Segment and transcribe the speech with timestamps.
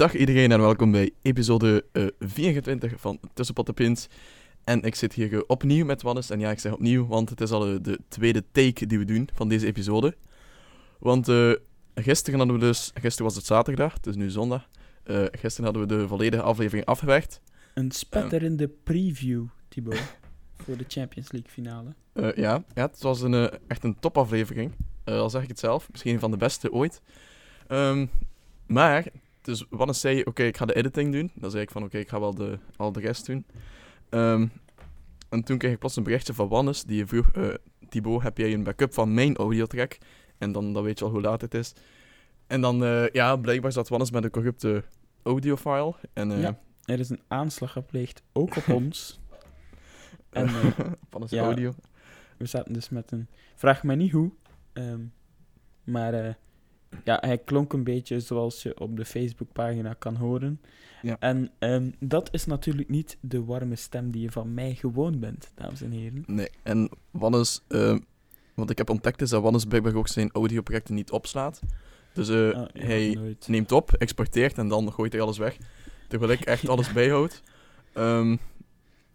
[0.00, 4.08] Dag iedereen en welkom bij episode eh, 24 van Tussenpot en Pint.
[4.64, 6.30] En ik zit hier eh, opnieuw met Wannes.
[6.30, 9.04] En ja, ik zeg opnieuw, want het is al eh, de tweede take die we
[9.04, 10.16] doen van deze episode.
[10.98, 11.52] Want eh,
[11.94, 12.90] gisteren hadden we dus...
[12.94, 14.68] Gisteren was het zaterdag, het is nu zondag.
[15.02, 17.40] Eh, gisteren hadden we de volledige aflevering afgewerkt.
[17.74, 20.16] Een spetterende preview, Thibaut,
[20.64, 21.94] voor de Champions League finale.
[22.12, 24.72] Eh, ja, ja, het was een, eh, echt een topaflevering.
[25.04, 25.90] Eh, al zeg ik het zelf.
[25.90, 27.02] Misschien een van de beste ooit.
[27.66, 28.06] Ehm,
[28.66, 29.04] maar,
[29.42, 31.30] dus Wannes zei, oké, ik ga de editing doen.
[31.34, 33.46] Dan zei ik van, oké, ik ga wel de, al de rest doen.
[34.08, 34.46] Ehm,
[35.28, 37.54] en toen kreeg ik plots een berichtje van Wannes, die vroeg, eh
[37.88, 39.98] Thibaut, heb jij een backup van mijn audiotrack?
[40.38, 41.72] En dan, dan weet je al hoe laat het is.
[42.46, 44.84] En dan, eh, ja, blijkbaar zat Wannes met een corrupte
[45.22, 45.94] audiofile.
[46.12, 46.58] En, eh Ja.
[46.84, 49.20] Er is een aanslag gepleegd, ook op ons.
[50.30, 50.48] En
[51.10, 51.42] Wannes ja.
[51.42, 51.72] audio.
[52.36, 53.28] we zaten dus met een...
[53.54, 54.30] Vraag mij niet hoe,
[54.72, 55.00] ehm,
[55.84, 56.34] maar eh,
[57.04, 60.60] ja, hij klonk een beetje zoals je op de Facebookpagina kan horen.
[61.02, 61.16] Ja.
[61.18, 65.50] En ehm, dat is natuurlijk niet de warme stem die je van mij gewoon bent,
[65.54, 66.24] dames en heren.
[66.26, 67.96] Nee, en Wannes, eh,
[68.54, 71.60] wat ik heb ontdekt is dat Wannes blijkbaar ook zijn audioprojecten niet opslaat.
[72.12, 73.48] Dus eh, Ah, ja, hij nooit.
[73.48, 75.56] neemt op, exporteert en dan gooit hij alles weg.
[76.08, 77.42] Terwijl ik echt alles bijhoud.
[77.92, 78.36] Ehm,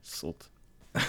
[0.01, 0.49] Zot.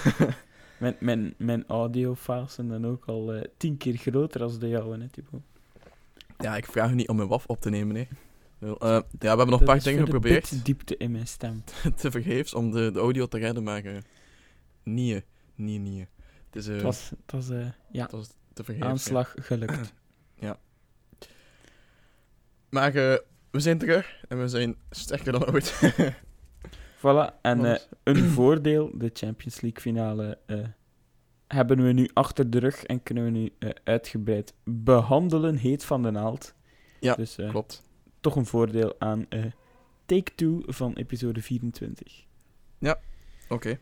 [0.78, 4.98] Mijn, mijn, mijn audiofiles zijn dan ook al eh, tien keer groter als de jouwe,
[4.98, 5.42] hè, Thibaut.
[6.39, 8.09] Ja, ik vraag u niet om mijn WAF op te nemen, nee.
[8.60, 11.65] Eh, ja, we hebben nog een paar dingen geprobeerd, De diepte in mijn stem.
[11.97, 13.97] te vergeefs, om de, de audio te redden, maar eh
[14.83, 15.21] niet, eh,
[15.55, 16.06] niet, niet.
[16.47, 18.84] Het is, eh, Het was, het was eh, ja, het was te vergeefs.
[18.84, 18.91] ja.
[18.91, 19.93] aanslag gelukt.
[22.69, 23.19] Maar eh,
[23.50, 25.75] we zijn terug en we zijn sterker dan ooit.
[26.99, 30.59] Voilà, en eh, een voordeel, de Champions League finale, eh,
[31.47, 36.03] hebben we nu achter de rug en kunnen we nu eh, uitgebreid behandelen, heet van
[36.03, 36.55] de naald.
[37.01, 37.83] Ja, dus eh, Klopt.
[38.21, 39.45] toch een voordeel aan eh,
[40.07, 42.25] Take 2 van episode 24.
[43.49, 43.79] Oké.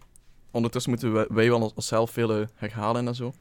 [0.50, 3.32] Ondertussen moeten wij, wij wel ons- onszelf veel herhalen en zo.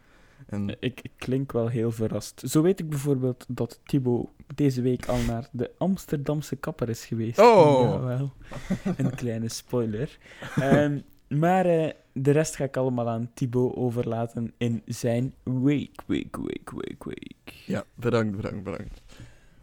[0.47, 2.41] En Ik, ik klink wel heel verrast.
[2.45, 7.39] Zo weet ik bijvoorbeeld dat Thibaut deze week al naar de Amsterdamse kapper is geweest.
[7.39, 8.21] Oh.
[8.97, 10.17] Een kleine spoiler.
[10.55, 10.99] Ehm,
[11.39, 16.69] maar eh, de rest ga ik allemaal aan Thibaut overlaten in zijn week, week, week,
[16.69, 17.53] week, week.
[17.65, 19.01] ja, bedankt, bedankt, bedankt.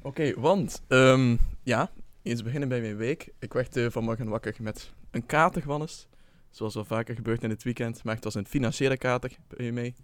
[0.03, 1.91] Oké, want, ehm, ja,
[2.23, 3.33] eens beginnen bij mijn week.
[3.39, 6.09] Ik werd eh, vanmorgen wakker met een kater, Wannes.
[6.51, 8.05] Zoals wel vaker gebeurt in het weekend.
[8.05, 9.95] Maar het was een financiële kater bij mij.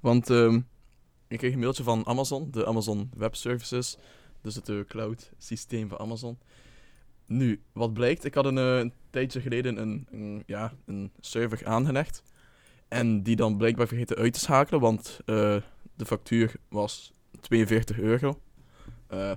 [0.00, 0.60] Want ehm,
[1.28, 3.96] ik kreeg een mailtje van Amazon, de Amazon Web Services.
[4.42, 6.38] Dus het eh, cloud systeem van Amazon.
[7.26, 12.22] Nu, wat blijkt, ik had een tijdje geleden een, een, ja, een server aangelegd.
[12.88, 15.56] En die dan blijkbaar vergeten uit te schakelen, want eh,
[15.94, 18.40] de factuur was 42 euro.
[19.06, 19.32] Eh,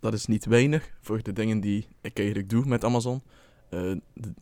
[0.00, 3.22] dat is niet weinig voor de dingen die ik eigenlijk doe met Amazon.
[3.68, 3.92] Eh,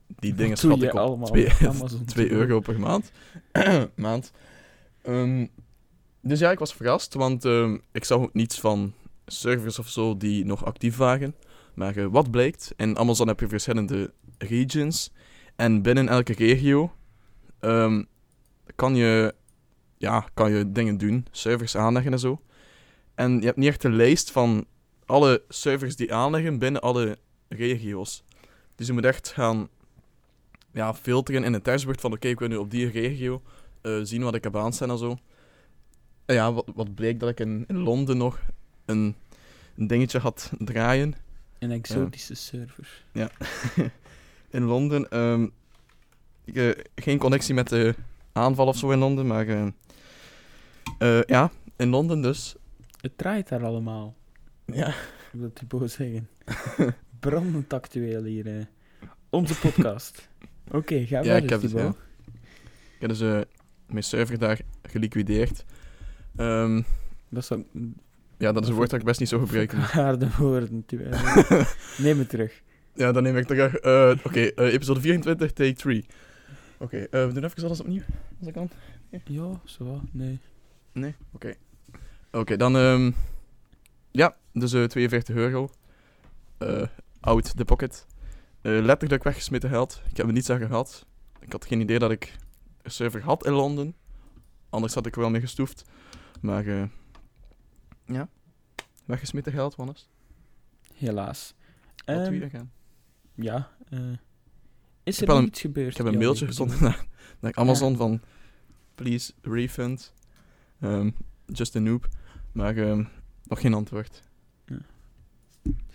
[0.08, 2.30] die dingen schat ik op allemaal 2 met Amazon, 2 Thibaut?
[2.42, 3.10] euro per maand.
[3.96, 4.32] maand.
[5.02, 5.46] Ehm,
[6.20, 8.92] dus ja, ik was verrast, want ehm, ik zag ook niets van
[9.26, 11.34] servers of zo die nog actief waren.
[11.74, 15.12] Maar wat blijkt, in Amazon heb je verschillende regions.
[15.56, 16.92] En binnen elke regio
[17.60, 18.02] ehm,
[18.74, 19.34] kan, je,
[19.98, 22.40] ja, kan je dingen doen, servers aanleggen en zo.
[23.14, 24.66] En je hebt niet echt een lijst van
[25.06, 27.18] alle servers die aanleggen binnen alle
[27.48, 28.24] regio's.
[28.74, 29.68] Dus je moet echt gaan
[30.72, 33.42] ja, filteren in het dashboard van oké, ik wil nu op die regio
[33.80, 35.18] eh, zien wat ik heb aanstaan en zo.
[36.24, 38.40] En ja, wat, wat bleek dat ik in, in Londen nog
[38.84, 39.14] een,
[39.76, 41.14] een dingetje had draaien.
[41.58, 43.04] Een exotische server.
[43.12, 43.30] Ja.
[44.54, 45.08] in Londen.
[45.10, 45.46] ehm,
[46.44, 47.94] ik, eh, geen connectie met de
[48.32, 49.66] aanval of zo in Londen, maar eh,
[50.98, 52.54] eh, ja, in Londen dus.
[53.00, 54.14] Het draait daar allemaal,
[54.66, 54.94] Ja.
[55.32, 56.28] wil Thibaut zeggen.
[57.20, 58.46] Brandend actueel hier.
[58.58, 58.64] eh.
[59.30, 60.28] Onze podcast.
[60.70, 61.96] Oké, ga Ja, verder, ik heb het, Thibaut.
[62.94, 63.20] Ik heb dus
[63.86, 65.64] mijn server daar geliquideerd.
[66.36, 66.82] Ehm,
[67.28, 67.64] Dat zou
[68.38, 69.78] ja, dat is een woord dat ik best niet zou gebruiken.
[70.02, 70.84] harde woorden.
[71.98, 72.62] Neem het terug.
[72.94, 73.74] Ja, dan neem ik terug.
[73.76, 76.04] Eh, Oké, eh, episode 24, take 3.
[76.78, 78.02] Oké, eh, we doen even alles opnieuw,
[78.38, 78.70] als ik kan.
[79.24, 80.00] Ja, zo.
[80.12, 80.38] Nee.
[80.92, 81.14] Nee?
[81.32, 81.54] Oké.
[82.32, 82.76] Oké, dan...
[82.76, 83.10] ehm,
[84.10, 85.70] ja, dus eh 42 euro.
[87.20, 88.06] out the pocket.
[88.62, 90.02] Letterlijk weggesmeten geld.
[90.10, 91.06] Ik heb er niets aan gehad.
[91.40, 92.36] Ik had geen idee dat ik
[92.82, 93.94] een server had in Londen.
[94.70, 95.84] Anders had ik er wel mee gestoefd.
[96.40, 96.82] Maar eh,
[98.06, 98.28] ja,
[99.04, 100.08] weggesmeten geld, Wannes.
[100.94, 101.54] Helaas.
[102.04, 102.70] Wat Ehm, doe je gaan?
[103.34, 103.98] Ja, eh,
[105.02, 105.90] is er wel niets gebeurd?
[105.90, 107.04] Ik heb een Ja, mailtje gezonden naar,
[107.40, 108.20] naar Amazon van
[108.94, 110.12] please refund.
[110.80, 111.10] Ehm,
[111.46, 112.08] just a noob.
[112.52, 113.04] Maar ehm,
[113.44, 114.22] nog geen antwoord.
[114.66, 114.80] Ze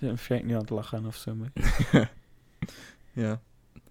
[0.06, 1.36] zijn waarschijnlijk nu aan het lachen of zo.
[1.36, 1.52] Maar...
[3.24, 3.42] ja.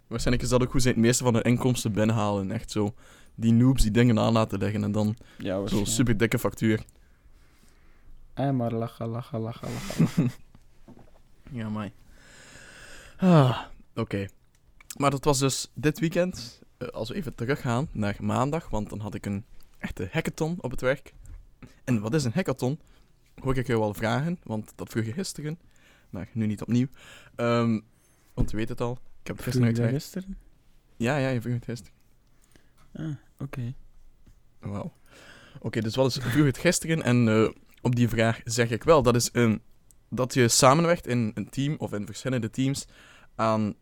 [0.06, 2.50] Waarschijnlijk is dat ook hoe ze het meeste van hun inkomsten binnenhalen.
[2.50, 2.94] Echt zo
[3.34, 6.84] die noobs die dingen aan laten leggen en dan Ja, zo'n super dikke factuur.
[8.34, 10.02] Ah, maar lachen, lachen, lachen, lachen.
[10.04, 10.30] lachen.
[11.50, 11.92] Ja, mij.
[13.18, 13.60] Ah,
[13.94, 14.26] oké.
[14.96, 16.62] Maar dat was dus dit weekend.
[16.78, 19.44] eh, als we even teruggaan naar maandag, want dan had ik een
[19.78, 21.12] echte hackathon op het werk.
[21.84, 22.80] En wat is een hackathon?
[23.42, 25.58] Hoor ik jou al vragen, want dat vroeg je gisteren.
[26.10, 26.86] Maar nu niet opnieuw.
[27.34, 27.80] Ehm,
[28.34, 28.92] want je weet het al.
[29.20, 30.04] Ik heb het gisteren je uitgelegd.
[30.04, 30.38] gisteren?
[30.96, 31.92] Ja, ja, je vroeg het gisteren.
[32.92, 33.74] Ah, oké.
[34.58, 34.92] Wauw.
[35.60, 37.02] Oké, dus wat is vroeg het gisteren?
[37.02, 37.48] En eh,
[37.80, 39.62] op die vraag zeg ik wel, dat is een,
[40.08, 42.86] dat je samenwerkt in een team of in verschillende teams
[43.34, 43.74] aan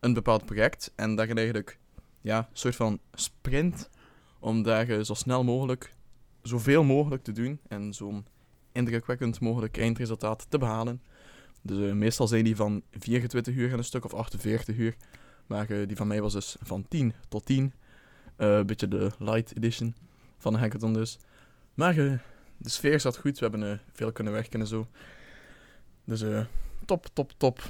[0.00, 0.92] een bepaald project.
[0.96, 1.78] En dat je eigenlijk
[2.20, 3.90] ja, een soort van sprint
[4.38, 5.94] om daar eh, zo snel mogelijk,
[6.42, 8.26] zoveel mogelijk te doen en zo'n
[8.72, 11.02] indrukwekkend mogelijk eindresultaat te behalen.
[11.62, 14.96] Dus eh, meestal zijn die van 24 uur en een stuk of 48 uur.
[15.46, 17.72] Maar eh, die van mij was dus van 10 tot 10.
[18.36, 19.94] Eh, Een beetje de light edition
[20.38, 21.18] van de hackathon dus.
[21.74, 24.86] Maar de sfeer zat goed, we hebben veel kunnen werken en zo.
[26.08, 26.44] Dus eh,
[26.84, 27.62] top, top, top.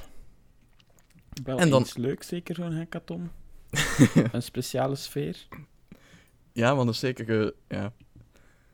[1.43, 3.29] Wel En dan- iets leuks, zeker zo'n hackathon.
[4.31, 5.47] een speciale sfeer.
[6.51, 7.93] ja, want dat is zeker, eh, ja.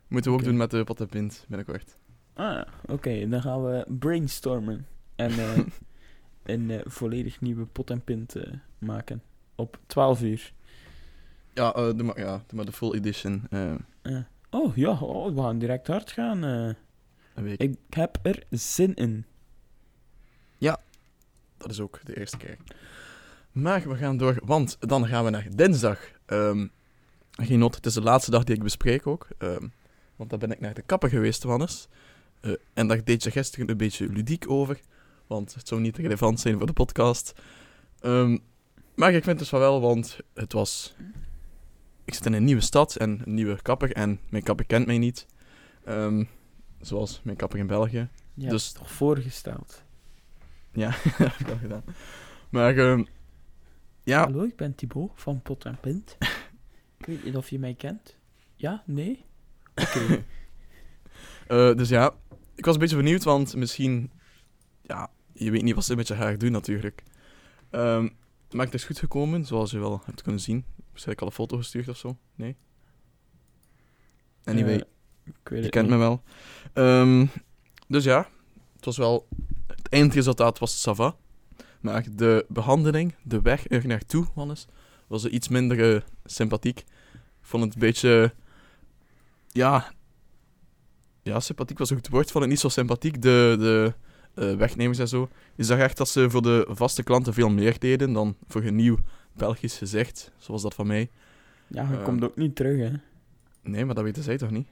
[0.07, 1.97] Moeten we ook doen met de pot en pint binnenkort.
[2.33, 3.27] Ah, oké.
[3.27, 4.88] dan gaan we brainstormen.
[5.15, 5.57] En eh,
[6.53, 9.21] een eh, volledig nieuwe pot en pint eh, maken.
[9.56, 10.53] Op 12 uur.
[11.53, 13.44] Ja, eh doe, maar, ja doe maar de full edition.
[13.50, 14.17] eh, Eh,
[14.50, 14.91] oh, ja.
[15.00, 16.44] Oh, we gaan direct hard gaan.
[16.44, 16.73] eh.
[17.33, 17.59] een week.
[17.62, 19.25] ik heb er zin in.
[21.57, 22.57] Dat is ook de eerste keer.
[23.51, 25.99] Maar we gaan door, want dan gaan we naar dinsdag.
[26.25, 26.67] Ehm
[27.31, 29.27] geen not, het is de laatste dag die ik bespreek ook.
[29.37, 29.67] ehm,
[30.15, 31.87] want dan ben ik naar de kapper geweest, Wannes.
[32.39, 34.79] Eh, en daar deed je gisteren een beetje ludiek over.
[35.27, 37.33] Want het zou niet relevant zijn voor de podcast.
[37.99, 38.37] Ehm,
[38.95, 40.95] maar ik vind het wel wel, want het was...
[42.05, 43.91] Ik zit in een nieuwe stad en een nieuwe kapper.
[43.91, 45.25] En mijn kapper kent mij niet.
[46.81, 48.09] Zoals mijn kapper in België.
[48.33, 49.83] Dus- toch voorgesteld?
[50.75, 51.83] Ja, dat heb ik al gedaan.
[52.50, 53.04] Maar ehm,
[54.04, 56.18] ja, Hallo, ik ben Thibaut van Pot en Pint.
[56.98, 58.18] ik weet niet of je mij kent.
[58.56, 58.83] Ja?
[58.86, 59.25] Nee?
[59.75, 60.24] Oké.
[61.48, 62.13] Eh, dus ja,
[62.56, 64.12] ik was een beetje benieuwd, want misschien...
[64.81, 67.04] Ja, je weet niet wat ze met je haar doen natuurlijk.
[67.69, 68.10] Ehm,
[68.51, 70.66] maar het is goed gekomen, zoals je wel hebt kunnen zien.
[70.92, 72.18] Misschien heb ik al een foto gestuurd of zo.
[72.36, 72.56] Nee?
[74.44, 74.81] Anyway, Eh,
[75.25, 75.98] ik weet je kent niet.
[75.98, 76.24] me wel.
[76.74, 77.25] Ehm,
[77.88, 78.30] dus ja,
[78.75, 79.27] het was wel...
[79.85, 81.15] Het eindresultaat was sava.
[81.79, 84.67] Maar de behandeling, de weg er naartoe, Wannes,
[85.07, 86.79] was iets minder eh, sympathiek.
[86.79, 86.85] Ik
[87.41, 88.33] vond het een beetje...
[89.47, 89.93] Ja...
[91.21, 92.25] Ja, sympathiek was ook het woord.
[92.25, 93.93] Ik vond het niet zo sympathiek, de, de
[94.33, 95.29] eh, wegnemers en zo.
[95.55, 98.75] Je zag echt dat ze voor de vaste klanten veel meer deden dan voor een
[98.75, 98.98] nieuw
[99.33, 101.10] Belgisch gezicht, zoals dat van mij.
[101.67, 102.03] Ja, je Eh.
[102.03, 102.98] komt ook niet terug, hè?
[103.62, 104.67] Nee, maar dat weten zij toch niet?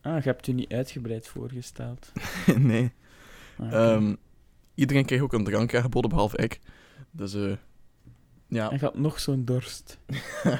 [0.00, 2.12] Ah, je hebt je niet uitgebreid voorgesteld.
[2.56, 2.92] nee.
[3.60, 3.72] Ah.
[3.72, 4.14] Ehm,
[4.74, 6.58] iedereen kreeg ook een drank aangeboden, behalve ik.
[7.10, 7.52] Dus eh
[8.48, 9.98] ja, Hij had nog zo'n dorst.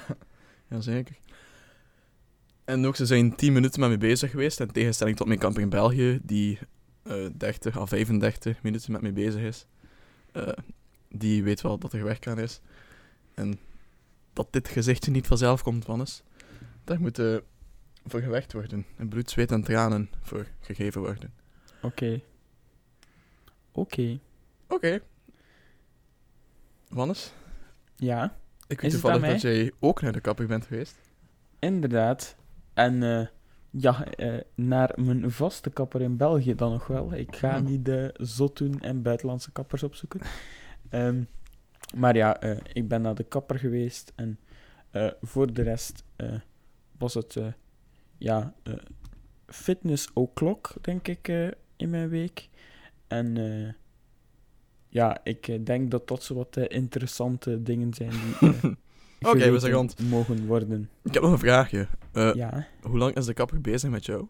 [0.79, 1.17] zeker.
[2.65, 4.61] En ook, ze zijn 10 minuten met me bezig geweest.
[4.61, 6.59] In tegenstelling tot mijn kamper in België, die
[7.03, 9.67] eh 30 à 35 minuten met me bezig is.
[10.33, 10.49] Eh,
[11.09, 12.61] die weet wel dat er werk aan is.
[13.35, 13.59] En
[14.33, 16.23] dat dit gezichtje niet vanzelf komt, Wannes.
[16.85, 17.37] Daar moet eh,
[18.05, 18.87] voor gewerkt worden.
[18.97, 21.33] En bloed, zweet en tranen voor gegeven worden.
[21.83, 22.21] Oké.
[23.73, 24.19] Oké.
[24.69, 25.01] Oké.
[26.89, 27.33] Wannes?
[27.97, 28.37] Ja,
[28.67, 30.97] Ik weet toevallig dat jij ook naar de kapper bent geweest.
[31.59, 32.37] inderdaad.
[32.75, 33.27] En eh,
[33.71, 37.15] ja, eh, naar mijn vaste kapper in België dan nog wel.
[37.15, 37.65] Ik ga Hmm.
[37.65, 40.21] niet de zot doen en buitenlandse kappers opzoeken.
[40.89, 41.23] Ehm,
[41.97, 44.39] maar ja, eh, ik ben naar de kapper geweest en
[45.21, 46.05] voor de rest
[46.99, 47.37] was het
[48.19, 48.55] ja,
[49.47, 51.29] fitness o'clock, denk ik,
[51.77, 52.49] in mijn week.
[53.11, 53.73] En eh,
[54.89, 58.51] ja, ik eh, denk dat dat zo wat eh, interessante dingen zijn die
[59.31, 60.01] Oké, we zijn rond.
[60.09, 60.91] mogen worden.
[61.03, 61.89] Ik heb nog een vraagje.
[62.13, 64.27] Ja, Hoe lang is de kapper bezig met jou?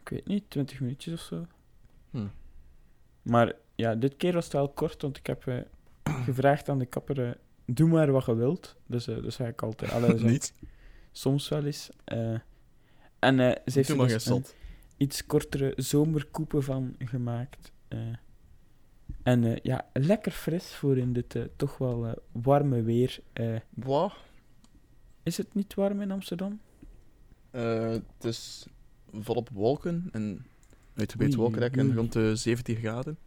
[0.00, 1.46] ik weet niet, 20 minuutjes of zo.
[2.10, 2.26] Hm.
[3.22, 5.66] Maar ja, dit keer was het wel kort, want ik heb
[6.24, 8.76] gevraagd aan de kapper, doe maar wat je wilt.
[8.86, 10.54] Dus, dus ga ik altijd, allee, dus Niet.
[11.12, 11.90] soms wel eens.
[13.18, 14.30] en ze heeft Doe maar dus.
[14.98, 17.72] Iets kortere zomerkoepen van gemaakt.
[17.88, 17.98] eh.
[19.22, 23.20] en eh, ja, lekker fris voor in dit eh, toch wel warme weer.
[23.74, 24.12] Wow.
[25.22, 26.60] is het niet warm in Amsterdam?
[27.50, 28.66] Het is
[29.12, 30.46] volop wolken en
[30.94, 31.94] uitgebreid Oei, wolkendek en oei.
[31.96, 33.18] rond de 17 graden.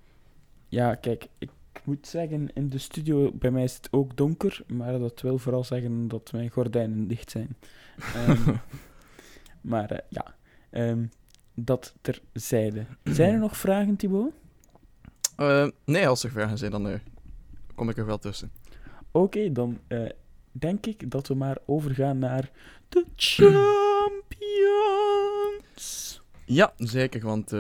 [0.68, 1.50] Ja, kijk, ik
[1.84, 5.64] moet zeggen, in de studio bij mij is het ook donker, maar dat wil vooral
[5.64, 7.58] zeggen dat mijn gordijnen dicht zijn.
[8.16, 8.56] Ehm,
[9.62, 10.36] maar ja,
[10.70, 11.06] ehm,
[11.64, 12.86] dat terzijde.
[13.04, 14.32] Zijn er nog vragen, Thibaut?
[15.36, 17.00] Eh, nee, als er vragen zijn, dan eh,
[17.76, 18.52] kom ik er wel tussen.
[19.12, 20.10] Oké, dan eh,
[20.52, 22.52] denk ik dat we maar overgaan naar
[22.90, 24.22] de Champions.
[26.46, 27.54] Ja, zeker, want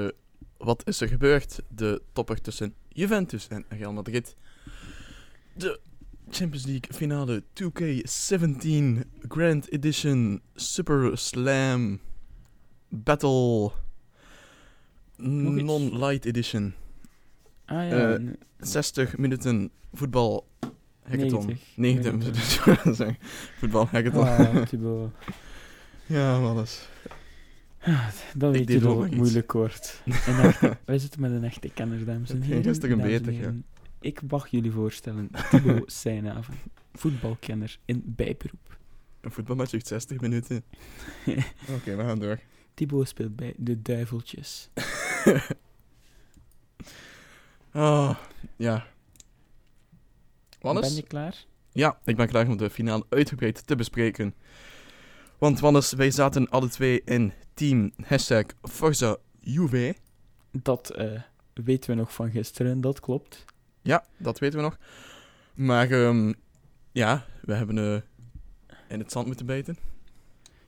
[0.57, 1.61] wat is er gebeurd?
[1.67, 4.35] De topper tussen Juventus en Real Madrid.
[5.53, 5.79] De
[6.29, 11.99] Champions League finale 2K17 Grand Edition Super Slam
[12.89, 13.71] Battle?
[15.21, 16.73] Non-Light Edition.
[17.65, 20.47] Ah ja, Eh, n- 60 minuten voetbal
[21.03, 21.45] hackathon.
[21.45, 23.15] 90 90 minuten zeg.
[23.57, 24.23] voetbal hackathon.
[24.27, 25.11] ah, Thibaut.
[26.05, 26.89] Ja, man, dat is...
[28.37, 30.01] Dan weet je moeilijk wordt.
[30.05, 32.51] Een echte- wij zitten met een echte kenner, dames en heren.
[32.53, 33.53] ging gisteren Dames en beter, ja.
[33.99, 36.53] Ik mag jullie voorstellen, Thibaut Seijnaven,
[36.93, 38.77] voetbalkenner in bijberoep.
[39.21, 40.63] Een voetbalmatch duurt 60 minuten.
[41.69, 42.39] Oké, we gaan door.
[42.73, 44.69] Thibaut speelt bij de Duiveltjes.
[47.73, 48.15] Oh,
[48.55, 48.85] ja.
[50.49, 50.95] Ben Wannes?
[50.95, 51.45] je klaar?
[51.71, 54.33] Ja, ik ben klaar om de finale uitgebreid te bespreken.
[55.37, 59.95] Want Wannes, wij zaten alle twee in team hashtag Forza Juve.
[60.51, 61.21] Dat eh,
[61.53, 63.45] weten we nog van gisteren, dat klopt.
[63.81, 64.77] Ja, dat weten we nog.
[65.53, 66.33] Maar ehm,
[66.91, 68.01] ja, we hebben eh,
[68.87, 69.77] in het zand moeten bijten.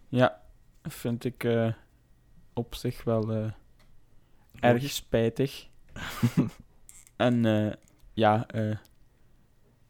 [0.09, 0.41] Ja,
[0.83, 1.73] vind ik eh,
[2.53, 3.53] op zich wel
[4.63, 5.67] erg spijtig.
[7.15, 7.73] en eh,
[8.13, 8.75] ja, eh,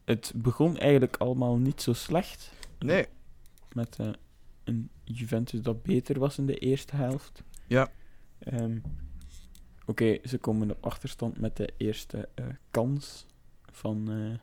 [0.04, 2.52] het begon eigenlijk allemaal niet zo slecht.
[2.78, 3.06] Nee.
[3.72, 4.08] Met eh,
[4.64, 7.42] een Juventus dat beter was in de eerste helft.
[7.66, 7.88] Ja.
[8.38, 8.78] Ehm,
[9.86, 13.26] Oké, ze komen op achterstand met de eerste eh, kans
[13.70, 14.38] van, eh,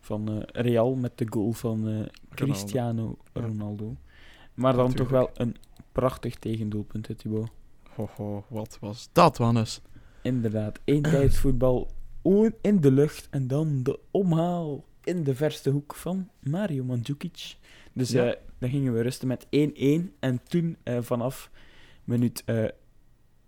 [0.00, 3.18] van eh, Real met de goal van eh, Cristiano.
[3.32, 3.96] Ronaldo.
[4.54, 5.56] Maar dan toch wel een
[5.92, 7.14] prachtig tegendoelpunt, hè,
[7.96, 8.10] Thibaut.
[8.16, 9.80] Hoho, wat was dat, Wannes?
[10.22, 10.78] Inderdaad,
[12.22, 17.56] o- in de lucht en dan de omhaal in de verste hoek van Mario Mandzukic.
[17.92, 18.30] Dus Ja.
[18.30, 21.50] eh, dan gingen we rusten met 1-1 en toen eh, vanaf
[22.04, 22.64] minuut eh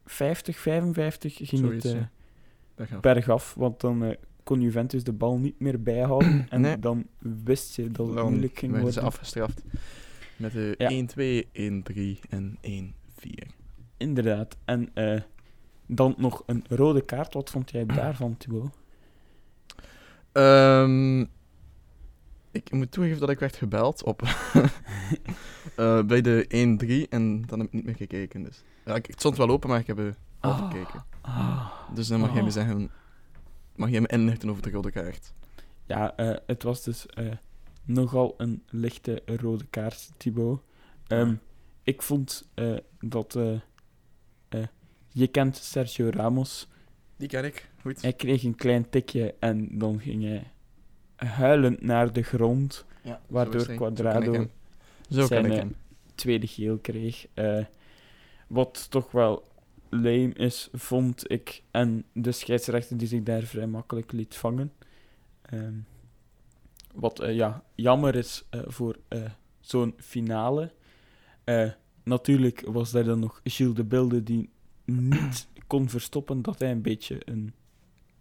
[0.05, 2.09] 50, 55 ging Zoiets, het
[2.77, 6.79] eh, bergaf, want dan eh, kon Juventus de bal niet meer bijhouden en Nee.
[6.79, 7.07] dan
[7.45, 9.19] wist je dat het Dan moeilijk ging werden ze worden.
[9.19, 9.63] afgestraft.
[10.37, 10.91] Met de Ja.
[10.91, 13.58] 1-2, 1-3 en 1-4.
[13.99, 14.57] Inderdaad.
[14.65, 15.21] En eh,
[15.87, 17.35] dan nog een rode kaart.
[17.35, 18.71] Wat vond jij daarvan, Thibaut?
[20.33, 21.21] Ehm,
[22.51, 24.23] ik moet toegeven dat ik werd gebeld op
[25.77, 26.45] eh, bij de
[27.07, 28.43] 1-3 en dan heb ik niet meer gekeken.
[28.43, 28.63] Dus.
[28.85, 30.71] Ja, ik, het stond wel open, maar ik heb er al Ah.
[30.71, 31.05] gekeken.
[31.21, 31.71] Ah.
[31.95, 32.53] Dus dan mag jij me Ah.
[32.55, 32.91] zeggen,
[33.77, 35.33] mag jij me inlichten over de rode kaart?
[35.87, 37.33] Ja, eh, het was dus eh,
[37.85, 40.61] nogal een lichte rode kaart, Thibaut.
[41.07, 41.35] Ehm.
[41.83, 43.39] Ik vond eh, dat...
[44.49, 44.67] eh,
[45.09, 46.69] je kent Sergio Ramos.
[47.17, 48.03] Die ken ik, goed.
[48.03, 50.51] Hij kreeg een klein tikje en dan ging hij
[51.17, 52.85] huilend naar de grond.
[53.03, 53.67] ja, waardoor zo.
[53.67, 54.47] Zo Quadrado.
[55.11, 55.67] Zo zijn, eh,
[56.15, 57.27] tweede geel kreeg.
[57.35, 57.65] Eh,
[58.47, 59.49] wat toch wel
[59.89, 61.63] lame is, vond ik.
[61.71, 64.73] En de scheidsrechter die zich daar vrij makkelijk liet vangen.
[65.43, 65.75] Ehm,
[66.95, 68.97] wat ja, jammer is voor
[69.61, 70.73] zo'n finale.
[72.09, 74.51] Natuurlijk was daar dan nog Gilles de Bilde die
[74.85, 77.53] niet kon verstoppen dat hij een beetje een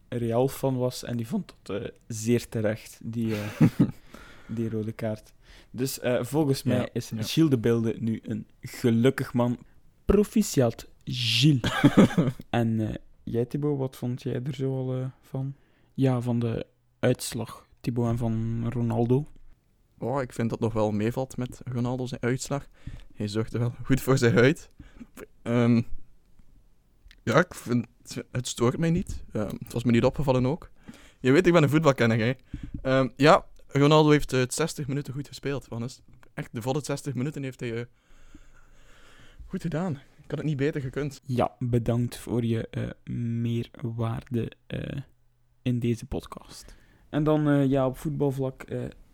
[0.10, 1.04] Real fan was.
[1.04, 3.70] En die vond dat eh, zeer terecht, die, eh,
[4.56, 5.34] die rode kaart.
[5.72, 7.24] Dus eh, volgens Ja, mij is ja.
[7.24, 9.58] Gilles de Bilde nu een gelukkig man.
[10.06, 11.72] Proficiat, Gilles.
[12.50, 15.56] en eh, jij, Thibaut, wat vond jij er zo al van?
[15.94, 16.66] Ja, van de
[17.00, 19.28] uitslag, Thibaut, en van Ronaldo.
[20.00, 22.68] Oh, ik vind dat nog wel meevalt met Ronaldo zijn uitslag.
[23.18, 24.70] Hij zorgde wel goed voor zijn huid.
[25.42, 25.82] Ehm,
[27.24, 27.88] ja, ik vind,
[28.32, 29.24] het stoort mij niet.
[29.32, 30.70] Ehm, het was me niet opgevallen ook.
[31.20, 32.34] Je weet, ik ben een voetbalkenner, hè.
[32.82, 35.68] Ehm, ja, Ronaldo heeft eh, 60 minuten goed gespeeld.
[35.68, 36.02] Wannes.
[36.34, 37.86] Echt, de volle 60 minuten heeft hij eh,
[39.46, 39.92] goed gedaan.
[39.94, 41.22] Ik had het niet beter gekund.
[41.26, 45.02] Ja, bedankt voor je eh, meerwaarde eh,
[45.62, 46.76] in deze podcast.
[47.10, 48.66] En dan, ja, op voetbalvlak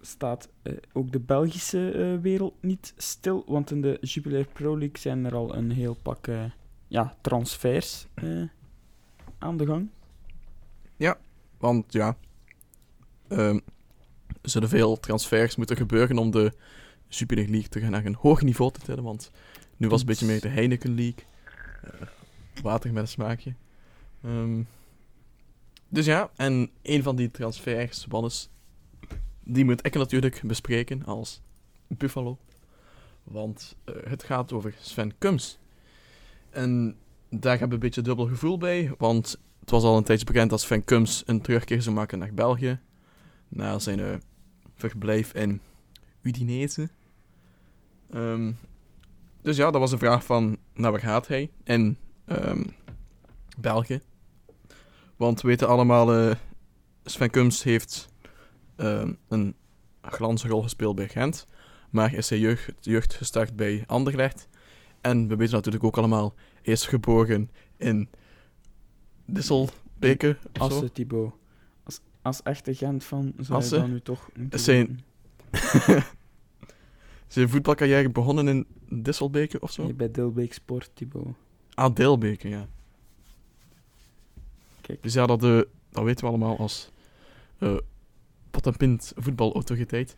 [0.05, 4.97] staat eh, ook de Belgische eh, wereld niet stil, want in de Jupiler Pro League
[4.97, 6.43] zijn er al een heel pak eh,
[6.87, 8.07] ja, transfers
[9.37, 9.89] aan de gang.
[11.57, 12.17] Want ja,
[13.27, 13.59] ehm,
[14.41, 16.53] er zullen veel transfers moeten gebeuren om de
[17.07, 19.03] Super League te gaan naar een hoog niveau te tillen.
[19.03, 19.31] Want
[19.77, 21.23] nu was het een beetje meer de Heineken League.
[22.61, 23.53] Water met een smaakje.
[24.23, 24.63] Ehm,
[25.89, 28.49] dus ja, en een van die transfers, Wannes,
[29.43, 31.41] die moet ik natuurlijk bespreken als
[31.87, 32.37] Buffalo.
[33.23, 35.59] Want eh, het gaat over Sven Kums.
[36.49, 36.95] En
[37.29, 40.49] daar heb ik een beetje dubbel gevoel bij, want het was al een tijdje bekend
[40.49, 42.79] dat Sven Kums een terugkeer zou maken naar België.
[43.47, 44.15] Na zijn eh,
[44.75, 45.61] verblijf in
[46.21, 46.89] Udinese.
[48.09, 48.51] Ehm,
[49.41, 51.51] dus ja, dat was een vraag van, naar waar gaat hij?
[51.63, 52.63] In ehm,
[53.57, 54.01] België.
[55.15, 56.35] Want we weten allemaal, eh,
[57.03, 58.12] Sven Kums heeft
[58.75, 59.55] ehm, een
[60.01, 61.47] glansrol gespeeld bij Gent.
[61.89, 64.47] Maar is zijn jeugd, jeugd gestart bij Anderlecht.
[65.01, 68.09] En we weten natuurlijk ook allemaal, hij is geboren in
[69.25, 70.75] Disselbeke of zo.
[70.75, 71.33] Asse, Thibaut.
[71.83, 73.75] Als, als echte Gent van zou Asse?
[73.75, 74.99] je dan nu toch Zijn-.
[77.27, 79.83] Zijn voetbalcarrière begonnen in Disselbeke of zo?
[79.83, 81.35] Nee, bij Dilbeek Sport, Thibaut.
[81.73, 82.67] Ah, Deelbeke, ja.
[84.81, 85.03] Kijk.
[85.03, 86.89] Dus ja, dat, eh, dat weten we allemaal als
[87.57, 87.77] eh
[88.53, 90.15] pot en pint voetbalautoriteit.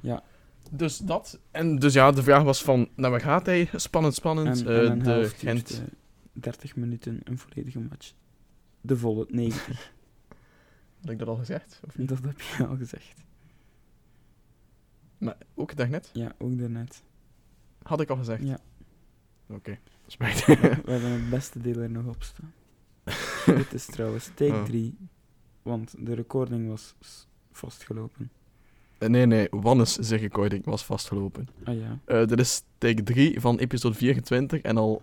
[0.00, 0.22] Ja.
[0.70, 1.38] Dus dat.
[1.50, 3.68] En dus ja, de vraag was van, naar waar gaat hij?
[3.74, 4.60] Spannend, spannend.
[4.60, 5.68] En, Eh, en de Gent...
[5.68, 5.86] duurt, eh,
[6.32, 8.12] 30 minuten een volledige match.
[8.80, 9.92] De volle 90.
[11.00, 11.80] Had ik dat al gezegd?
[11.86, 12.08] Of niet?
[12.08, 13.20] dat heb je al gezegd.
[15.18, 16.10] Maar ook daarnet?
[16.12, 17.02] Ja, ook daarnet.
[17.82, 18.42] Had ik al gezegd?
[18.42, 18.58] Ja.
[19.46, 20.46] Oké, spijt.
[20.46, 20.52] We
[20.86, 22.52] hebben het beste deel er nog op staan.
[23.56, 24.64] Dit is trouwens take Oh.
[24.64, 24.96] 3,
[25.62, 26.94] want de recording was
[27.52, 28.30] vastgelopen.
[28.98, 31.48] Eh, nee, nee, Wannes, zeg ik ooit, ik was vastgelopen.
[31.64, 31.98] Ah ja.
[32.04, 35.02] Eh, dit is take 3 van episode 24 en al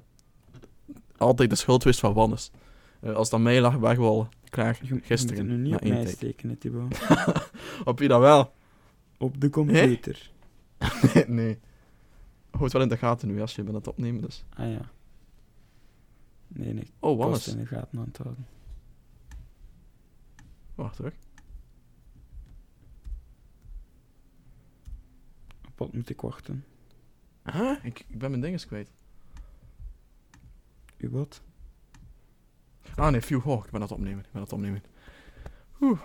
[1.17, 2.51] altijd de schuld geweest van Wannes.
[2.99, 5.45] Eh, als aan mij lag, waren we al klaar Je, je moet gisteren.
[5.47, 6.99] nu niet op mij steken, Thibaut.
[7.85, 8.53] Op wie dan wel?
[9.17, 10.31] Op de computer.
[11.13, 11.59] nee, nee.
[12.51, 14.43] Houd wel in de gaten nu als je bent aan het opnemen, dus.
[14.49, 14.81] Ah ja.
[16.47, 16.87] Nee, nee.
[16.99, 17.47] Oh, Wannes.
[17.47, 18.45] in de gaten aan het houden.
[20.75, 21.13] Wacht hoor.
[25.79, 26.65] Wat moet ik wachten?
[27.51, 27.75] Huh?
[27.83, 28.89] Ik, ik ben mijn dinges kwijt.
[30.97, 31.41] U wat?
[32.95, 34.19] Ah nee, phew, oh, ik ben het opnemen.
[34.19, 34.83] Ik ben het opnemen.
[35.81, 35.99] Oeh.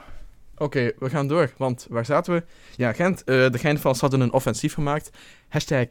[0.57, 2.45] Oké, we gaan door, want waar zaten we?
[2.77, 5.11] Ja, Gent, eh, de Gentvals hadden een offensief gemaakt.
[5.49, 5.87] Hashtag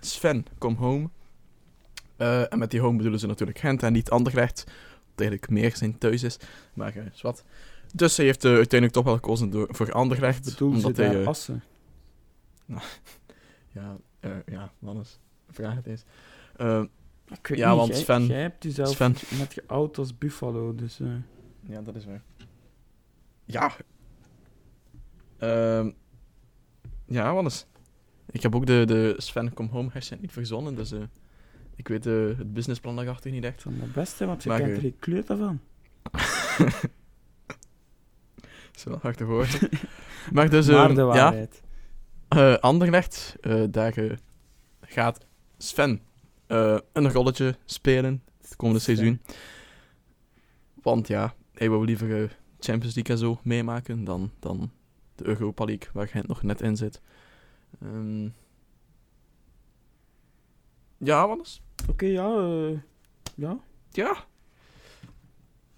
[0.00, 1.08] Sven, come home.
[2.16, 4.64] Eh, en met die home bedoelen ze natuurlijk Gent en niet Anderlecht.
[4.66, 6.36] Wat eigenlijk meer zijn thuis is.
[6.74, 7.44] Maar is wat.
[7.94, 10.44] Dus hij heeft uiteindelijk toch wel gekozen door, voor Anderlecht.
[10.44, 11.62] Bedoel ze omdat daar hij, eh, assen?
[13.68, 15.18] ja, eh, ja, Wannes,
[15.50, 16.04] vraag het eens.
[16.56, 16.82] Eh,
[17.30, 20.74] Ik weet ja, niet, want jij, Sven- jij hebt jezelf Sven- net geout als Buffalo,
[20.74, 21.00] dus...
[21.00, 21.06] eh,
[21.60, 22.22] Ja, dat is waar.
[23.44, 23.72] Ja.
[25.38, 25.90] Ehm
[27.06, 27.66] ja, Wannes.
[28.30, 30.92] Ik heb ook de, de Sven Come Home hashtag niet verzonnen, dus
[31.76, 33.62] ik weet het businessplan daarachter niet echt.
[33.62, 35.60] van het beste, want je Maar kent er geen kleur van.
[38.74, 39.48] is wel hard te horen.
[40.32, 41.46] maar dus, maar ehm, de ja,
[42.28, 44.16] eh Anderlecht, eh, daar eh,
[44.80, 45.26] gaat
[45.58, 46.00] Sven
[46.92, 48.96] een rolletje spelen het komende Sven.
[48.96, 49.20] seizoen.
[50.82, 54.70] Want ja, hij wil liever Champions League en zo meemaken dan, dan
[55.14, 57.00] de Europa League, waar Gent nog net in zit.
[57.82, 58.28] Ehm,
[60.98, 61.62] ja, Wannes?
[61.88, 62.28] Oké, ja,
[63.34, 63.58] ja.
[63.90, 64.24] Ja.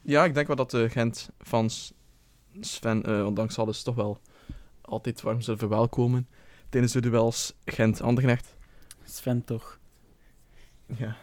[0.02, 1.92] Ja, ik denk wel dat de Gent van S-
[2.60, 4.20] Sven, ondanks alles, toch wel
[4.80, 6.28] altijd warm zullen verwelkomen
[6.70, 8.56] tijdens de duels Gent-Anderlecht.
[9.04, 9.78] Sven toch.
[10.86, 11.16] Ja.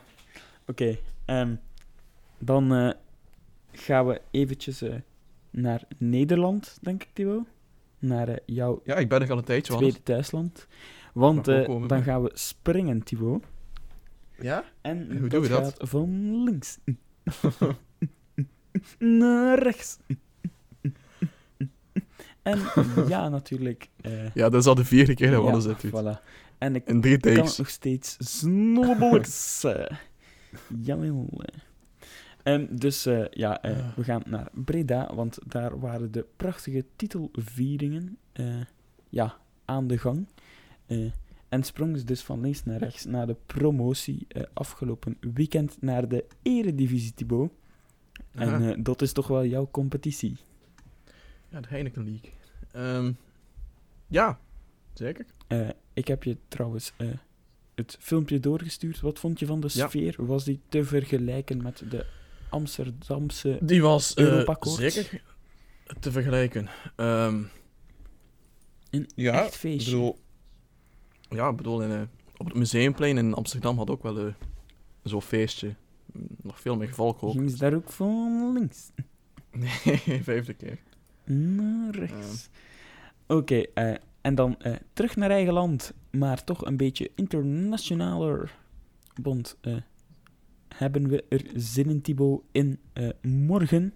[0.66, 1.56] Oké, ehm,
[2.38, 2.92] dan eh,
[3.72, 4.96] gaan we eventjes eh,
[5.50, 7.48] naar Nederland, denk ik, Thibaut.
[8.00, 10.68] Naar eh, jouw ja, ik ben er al een tijdje, tweede thuisland.
[11.14, 11.46] Want
[11.88, 13.44] dan gaan we springen, Thibaut.
[14.40, 14.64] Ja?
[14.82, 15.64] En Hoe doen we dat?
[15.64, 16.78] gaat van links
[19.00, 19.98] naar rechts.
[22.42, 22.60] En
[23.08, 23.90] ja, natuurlijk.
[24.12, 25.92] Eh, Ja, dat is al de vierde keer dat dit doet.
[25.92, 26.22] voilà.
[26.58, 29.64] En ik In drie kan het nog steeds snowboarders.
[29.64, 29.98] eh.
[30.82, 31.30] Jawel.
[31.38, 31.60] eh.
[32.54, 33.78] Ehm, dus eh, ja, Ah.
[33.96, 38.46] we gaan naar Breda, want daar waren de prachtige titelvieringen eh,
[39.10, 40.28] ja, aan de gang.
[40.86, 41.12] Eh,
[41.50, 46.08] En sprong ze dus van links naar rechts na de promotie eh, afgelopen weekend naar
[46.08, 47.52] de Eredivisie, Thibaut.
[48.32, 50.38] En eh, dat is toch wel jouw competitie.
[51.50, 52.32] Ja, de Heineken League.
[52.72, 53.12] Ehm,
[54.08, 54.40] ja,
[54.94, 55.26] zeker.
[55.48, 57.08] Eh, ik heb je trouwens eh,
[57.76, 59.00] het filmpje doorgestuurd.
[59.00, 59.88] Wat vond je van de Ja.
[59.88, 60.16] sfeer?
[60.26, 62.06] Was die te vergelijken met de
[62.50, 63.58] Amsterdamse...
[63.62, 65.22] Die was eh, zeker
[66.00, 66.68] te vergelijken.
[66.96, 67.44] Ehm,
[68.90, 69.92] Een ja, echt ik feestje?
[69.92, 70.20] bedoel,
[71.30, 72.02] ja, ik bedoel, in, eh,
[72.38, 74.34] op het Museumplein in Amsterdam had ook wel
[75.04, 75.76] zo'n feestje.
[76.42, 77.32] Nog veel meer volk ook.
[77.32, 78.90] Ging ze daar ook van links
[80.06, 80.78] Nee, vijfde keer.
[81.24, 82.50] naar rechts?
[83.28, 88.58] Oké, eh, en dan eh, terug naar eigen land, maar toch een beetje internationaler.
[89.22, 89.76] Want eh,
[90.76, 92.80] hebben we er zin in, Thibaut, in
[93.22, 93.94] morgen?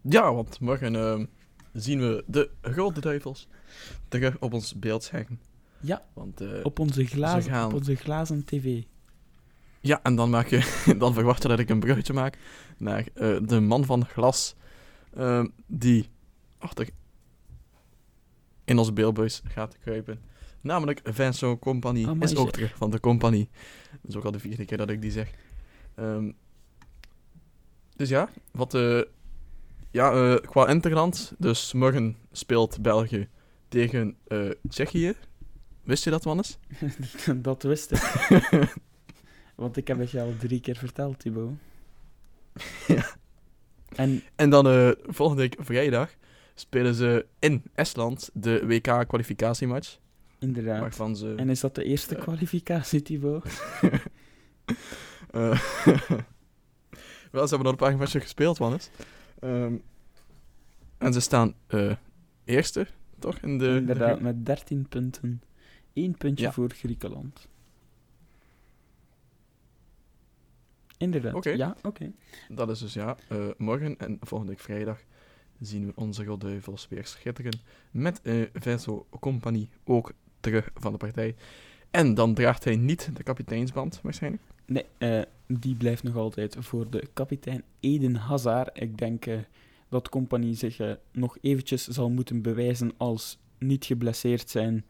[0.00, 1.24] Ja, want morgen ehm,
[1.72, 3.48] zien we de Grote Duivels
[4.08, 5.38] terug op ons beeldscherm.
[5.80, 6.04] Ja.
[6.12, 8.82] Want, Op onze glazen, gaan- op onze glazen tv.
[9.80, 12.38] Ja, en dan, maak je, dan verwacht je dat ik een bruggetje maak
[12.78, 13.04] naar
[13.46, 14.54] de man van glas,
[15.14, 16.08] ehm, die
[16.58, 16.88] achter
[18.64, 20.20] in ons beeldbuis gaat kruipen.
[20.60, 23.48] Namelijk Vincent Company Amai, is ook terug van de Company.
[23.90, 25.30] Dat is ook al de vierde keer dat ik die zeg.
[25.94, 26.30] Ehm,
[27.96, 29.02] dus ja, wat eh,
[29.90, 31.32] ja, eh, qua Interland.
[31.38, 33.28] Dus morgen speelt België
[33.68, 35.14] tegen eh, Tsjechië.
[35.82, 36.58] Wist je dat, Wannes?
[37.36, 38.00] dat wist ik.
[39.54, 41.52] Want ik heb het je al drie keer verteld, Thibaut.
[42.86, 43.16] Ja.
[43.94, 46.14] En En dan eh, volgende week vrijdag
[46.58, 49.98] spelen ze in Estland de WK-kwalificatiematch.
[50.38, 50.80] inderdaad.
[50.80, 51.34] Waarvan ze...
[51.34, 52.22] En is dat de eerste Eh.
[52.22, 53.44] kwalificatie, Thibaut?
[55.30, 55.60] eh,
[57.32, 58.90] wel, ze hebben nog een paar matchen gespeeld, Wannes.
[59.40, 59.74] Ehm,
[60.98, 61.96] en ze staan eh,
[62.44, 62.86] eerste,
[63.18, 63.38] toch?
[63.38, 65.42] In de, Inderdaad, de- met 13 punten.
[65.94, 66.52] Eén puntje Ja.
[66.52, 67.48] voor Griekenland.
[70.98, 71.34] Inderdaad.
[71.34, 71.50] Oké.
[71.50, 72.12] Ja, oké.
[72.48, 73.16] Dat is dus ja,
[73.56, 75.00] morgen en volgende week vrijdag
[75.60, 77.60] zien we onze Godduivels weer schitteren.
[77.90, 81.34] Met eh Vincent Company ook terug van de partij.
[81.90, 84.42] En dan draagt hij niet de kapiteinsband, waarschijnlijk.
[84.66, 88.80] Nee, eh, die blijft nog altijd voor de kapitein Eden Hazard.
[88.80, 89.38] Ik denk eh,
[89.88, 94.84] dat Compagnie zich nog eventjes zal moeten bewijzen als niet geblesseerd zijn,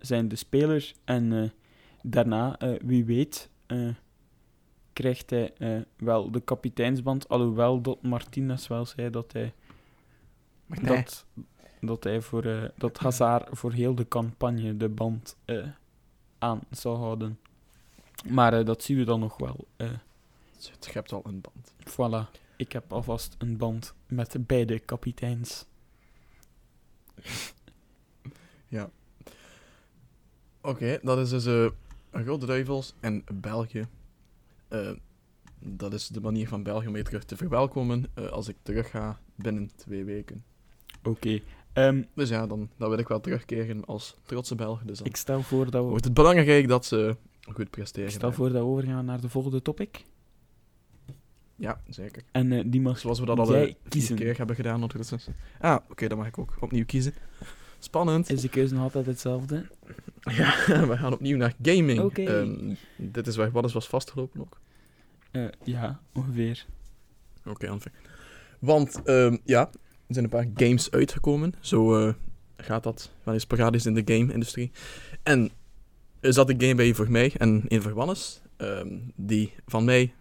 [0.00, 0.94] zijn de spelers.
[1.04, 1.52] En
[2.02, 3.50] daarna, wie weet,
[4.92, 5.52] krijgt hij
[5.96, 7.28] wel de kapiteinsband.
[7.28, 9.52] Alhoewel dat Martinez wel zei dat hij,
[10.68, 10.96] Maar nee.
[10.96, 11.26] dat,
[11.80, 15.66] dat hij voor eh, dat Hazard voor heel de campagne de band eh,
[16.38, 17.38] aan zou houden.
[18.28, 19.66] Maar eh, dat zien we dan nog wel.
[19.76, 21.72] Je hebt al een band.
[21.84, 25.64] voilà, ik heb alvast een band met beide kapiteins.
[30.60, 31.70] Oké, dat is dus eh
[32.10, 33.86] Rode Duivels en België.
[35.58, 39.20] Dat is de manier van België om je terug te verwelkomen als ik terug ga
[39.34, 40.44] binnen twee weken.
[41.02, 41.40] Oké,
[41.72, 44.82] ehm, Dus ja, dan, dan wil ik wel terugkeren als trotse Belg.
[44.82, 47.16] Dus ik stel voor dat we, wordt het belangrijk dat ze
[47.52, 48.08] goed presteren.
[48.08, 50.04] ik stel voor dat we overgaan naar de volgende topic.
[51.56, 52.22] Ja, zeker.
[52.32, 55.34] En eh, die mag Zoals we dat al jij eh, keer hebben gedaan ondertussen.
[55.60, 57.14] Ah, oké, dan mag ik ook opnieuw kiezen.
[57.78, 58.30] Spannend.
[58.30, 59.66] Is de keuze nog altijd hetzelfde?
[60.36, 60.54] Ja,
[60.86, 62.00] we gaan opnieuw naar gaming.
[62.00, 62.22] Oké.
[62.22, 64.60] Ehm, dit is waar Waddes was vastgelopen ook.
[65.30, 66.66] Eh, ja, ongeveer.
[67.44, 67.92] Oké, okay,
[68.58, 69.70] Want ehm, ja,
[70.08, 71.54] er zijn een paar games uitgekomen.
[71.60, 72.14] Zo eh,
[72.56, 74.70] gaat dat wel eens sporadisch in de game-industrie.
[75.22, 75.50] En
[76.20, 78.42] er zat een game bij voor mij en een voor Wannes.
[78.56, 80.14] Ehm, die van mij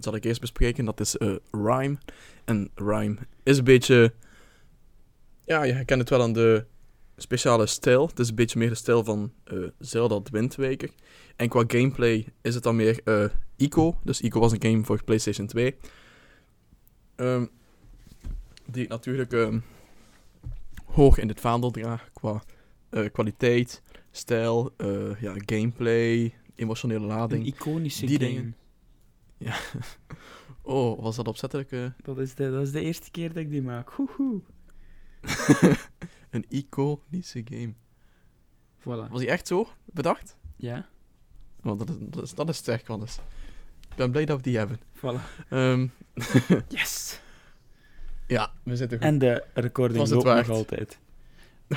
[0.00, 0.84] zal ik eerst bespreken.
[0.84, 1.98] Dat is eh, Rhyme.
[2.44, 4.12] En Rhyme is een beetje...
[5.44, 6.64] Ja, je herkent het wel aan de
[7.16, 8.06] speciale stijl.
[8.06, 10.90] Het is een beetje meer de stijl van eh Zelda Wind Waker.
[11.36, 13.24] En qua gameplay is het dan meer eh
[13.56, 13.98] Ico.
[14.04, 15.76] Dus Ico was een game voor PlayStation 2.
[17.16, 17.46] Ehm,
[18.72, 19.58] die ik natuurlijk ehm,
[20.84, 22.42] hoog in het vaandel draag qua
[22.90, 27.46] eh, kwaliteit, stijl, eh, ja, gameplay, emotionele Een lading.
[27.46, 28.30] iconische die game.
[28.30, 28.54] dingen.
[30.62, 31.72] Oh, was dat opzettelijk?
[31.72, 33.90] eh, Dat is, de, dat is de eerste keer dat ik die maak.
[33.90, 34.40] Hoehoe.
[36.30, 37.72] een iconische game.
[38.80, 39.10] Voilà.
[39.10, 40.36] Was die echt zo bedacht?
[40.56, 40.88] Ja,
[41.60, 41.96] Want dat is,
[42.34, 43.18] dat is, dat is.
[43.90, 44.80] Ik ben blij dat we die hebben.
[44.96, 45.48] voilà.
[45.48, 45.86] Ehm,
[46.68, 47.20] Yes!
[48.30, 49.06] Ja, we zitten goed.
[49.06, 50.48] En de recording loopt nog waard?
[50.48, 50.98] altijd.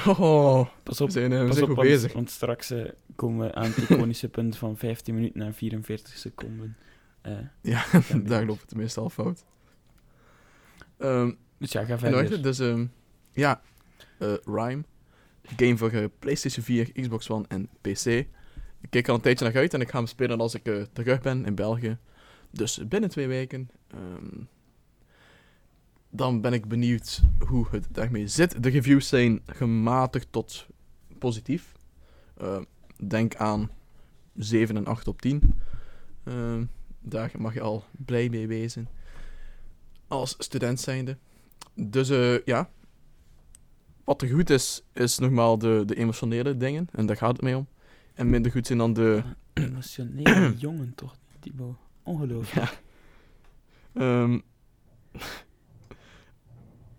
[0.07, 2.13] Oh, Pas we op, zijn, eh, we pas zijn op goed want, bezig.
[2.13, 6.77] want straks eh, komen we aan het iconische punt van 15 minuten en 44 seconden.
[7.21, 7.85] Eh, Ja,
[8.23, 9.45] daar loopt het meestal fout.
[10.97, 12.41] Ehm dus ja, ga verder.
[12.41, 12.85] dus ehm,
[13.33, 13.61] ja,
[14.45, 14.83] Rhyme.
[15.57, 18.05] game voor PlayStation 4, Xbox One en PC.
[18.81, 20.63] Ik kijk al een tijdje naar uit en ik ga hem spelen als ik
[20.93, 21.97] terug ben in België.
[22.51, 23.69] Dus binnen twee weken.
[23.87, 24.41] Ehm,
[26.15, 28.63] dan ben ik benieuwd hoe het daarmee zit.
[28.63, 30.67] De reviews zijn gematigd tot
[31.19, 31.71] positief.
[32.37, 32.61] Eh,
[33.07, 33.69] denk aan
[34.35, 35.53] 7 en 8 op 10.
[36.23, 36.65] Ehm,
[36.99, 38.87] daar mag je al blij mee wezen.
[40.07, 41.17] Als student zijnde.
[41.73, 42.69] Dus eh, ja.
[44.03, 46.87] Wat er goed is, is nogmaals de, de emotionele dingen.
[46.91, 47.67] En daar gaat het mee om.
[48.13, 49.23] En minder goed zijn dan de...
[49.53, 51.75] Emotionele jongen toch, Thibaut?
[52.03, 52.67] Ongelooflijk.
[52.67, 52.71] Ja.
[54.01, 54.39] Ehm,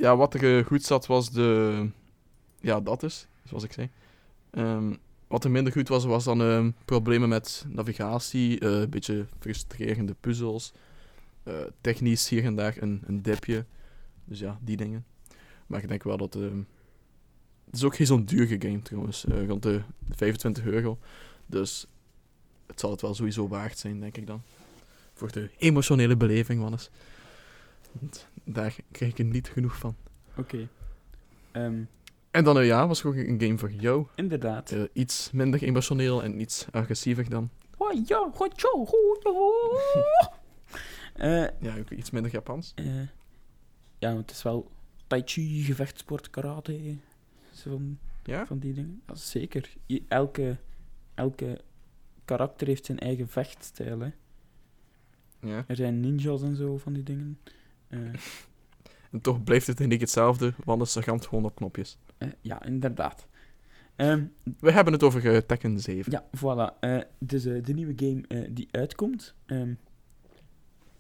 [0.05, 1.89] ja, wat er eh, goed zat was de...
[2.61, 3.91] Ja, dat is, zoals ik zei.
[4.51, 4.95] Ehm,
[5.27, 10.15] wat er minder goed was, was dan ehm, problemen met navigatie, eh, een beetje frustrerende
[10.21, 10.73] puzzels,
[11.43, 13.65] eh, technisch hier en daar een, een dipje.
[14.25, 15.05] Dus ja, die dingen.
[15.67, 16.35] Maar ik denk wel dat...
[16.35, 16.63] ehm,
[17.65, 20.99] het is ook geen zo'n duur game trouwens, rond de 25 euro.
[21.47, 21.87] Dus
[22.67, 24.43] het zal het wel sowieso waard zijn, denk ik dan.
[25.15, 26.91] Voor de emotionele beleving, Wannes.
[28.01, 29.97] Want daar krijg ik er niet genoeg van.
[30.37, 30.69] Oké.
[31.51, 31.83] Ehm,
[32.31, 34.07] En dan, eh, ja, was ook een game voor jou.
[34.15, 34.71] inderdaad.
[34.71, 37.51] Eh, iets minder emotioneel en iets agressiever dan.
[37.77, 38.85] Oh ja, goed zo.
[41.15, 42.73] Eh, Ja, ook iets minder Japans.
[43.99, 44.71] ja, want het is wel
[45.07, 46.97] tai chi, gevechtsport, karate.
[47.53, 48.47] Zo van, Ja?
[48.47, 49.03] van die dingen.
[49.07, 49.73] Ja, zeker.
[50.09, 50.57] Elke,
[51.15, 51.61] elke
[52.25, 54.01] karakter heeft zijn eigen vechtstijl.
[54.01, 54.11] Hè.
[55.41, 55.65] Ja.
[55.67, 57.39] Er zijn ninjas en zo van die dingen.
[59.13, 61.99] En toch blijft het niet hetzelfde, want het sergeant gewoon op knopjes.
[62.19, 63.27] eh, ja, inderdaad.
[63.97, 64.25] Ehm,
[64.59, 66.13] We hebben het over eh, Tekken 7.
[66.13, 66.79] Ja, voilà.
[66.81, 69.35] Eh, dus de nieuwe game die uitkomt.
[69.47, 69.75] Ehm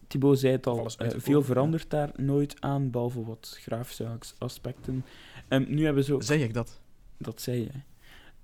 [0.07, 5.05] Thibaut zei het al, veel verandert daar nooit aan, behalve wat grafische as- aspecten.
[5.49, 6.23] Ehm, nu hebben ze ook...
[6.23, 6.81] Zeg ik dat?
[7.19, 7.71] Dat zei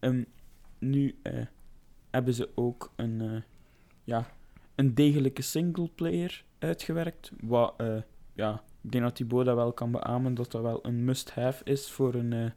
[0.01, 0.17] je.
[0.79, 1.17] Nu
[2.11, 3.43] hebben ze ook een,
[4.05, 4.31] ja,
[4.75, 7.31] een degelijke singleplayer uitgewerkt.
[7.41, 7.83] Wat,
[8.40, 11.90] ja, ik denk dat Thibaut dat wel kan beamen, dat dat wel een must-have is
[11.90, 12.50] voor een, eh,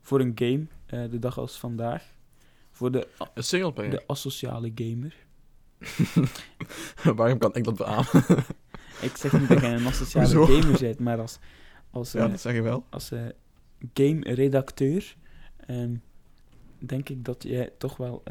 [0.00, 2.16] voor een game, eh, de dag als vandaag.
[2.70, 3.90] Voor de, singleplayer.
[3.90, 5.14] de asociale gamer.
[7.16, 8.06] Waarom kan ik dat beamen?
[9.00, 11.38] Ik zeg niet dat jij een asociale gamer bent, maar als,
[11.90, 12.84] als, ja, eh, dat zeg je wel.
[12.90, 13.12] als
[13.94, 15.16] game-redacteur
[15.66, 15.94] ehm,
[16.78, 18.22] denk ik dat jij toch wel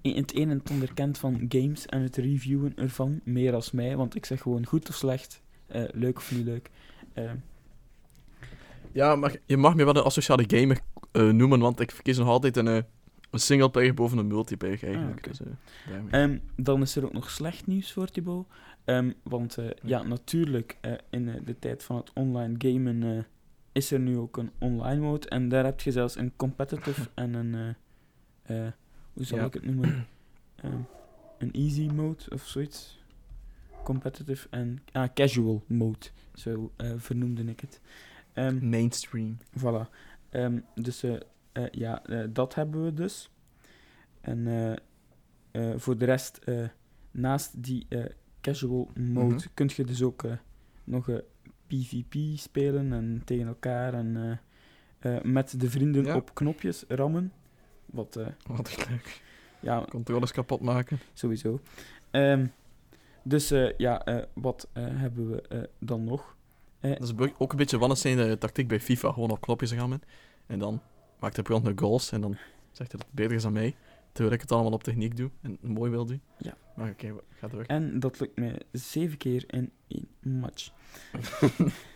[0.00, 3.70] in het een en het ander kent van games en het reviewen ervan, meer als
[3.70, 5.42] mij, want ik zeg gewoon goed of slecht,
[5.92, 6.70] leuk of niet leuk.
[7.12, 7.36] Ehm,
[8.92, 10.80] Ja, maar je mag me wel een asociale gamer
[11.12, 12.82] eh, noemen, want ik verkies nog altijd een, eh,
[13.30, 15.16] een singleplayer boven een multiplayer eigenlijk.
[15.18, 15.28] oké.
[15.28, 16.20] Dus, eh.
[16.22, 18.46] Ehm, dan is er ook nog slecht nieuws voor Thibaut.
[18.84, 23.22] Ehm, want eh, ja, natuurlijk, eh, in eh, de tijd van het online gamen eh,
[23.72, 25.28] is er nu ook een online mode.
[25.28, 27.76] En daar heb je zelfs een competitive en een,
[28.44, 28.72] eh, eh,
[29.12, 29.44] hoe zal Ja.
[29.44, 30.06] ik het noemen?
[30.56, 30.78] Ehm,
[31.38, 33.02] een easy mode of zoiets.
[33.84, 37.80] Competitive en ah, casual mode, zo eh, vernoemde ik het.
[38.32, 39.36] Ehm, Mainstream.
[39.58, 39.90] Voilà.
[40.30, 41.14] Ehm, dus eh,
[41.52, 43.30] eh, ja, dat hebben we dus.
[44.20, 44.78] En
[45.76, 46.38] voor de rest,
[47.10, 47.86] naast die
[48.40, 49.46] casual mode, Mhm.
[49.54, 50.24] kun je dus ook
[50.84, 51.10] nog
[51.66, 54.40] PvP spelen en tegen elkaar en
[55.22, 56.16] met de vrienden Ja.
[56.16, 57.32] op knopjes rammen.
[57.86, 59.20] Wat, Wat leuk.
[59.60, 60.98] ja, Controllers kapot maken.
[61.12, 61.60] sowieso.
[62.10, 62.46] Ehm,
[63.24, 66.36] dus eh, ja, eh, wat eh, hebben we dan nog?
[66.80, 69.12] Dat is ook een beetje wannes zijn de tactiek bij FIFA.
[69.12, 70.02] Gewoon op knopjes rammen.
[70.46, 70.80] En dan
[71.18, 72.12] maakt de brand nog goals.
[72.12, 72.36] En dan
[72.72, 73.74] zegt hij dat het beter is dan mij.
[74.12, 75.30] Terwijl ik het allemaal op techniek doe.
[75.40, 76.20] En mooi wil doen.
[76.38, 76.56] Ja.
[76.76, 77.64] Maar oké, ga door.
[77.66, 80.08] En dat lukt mij zeven keer in één
[80.40, 80.70] match.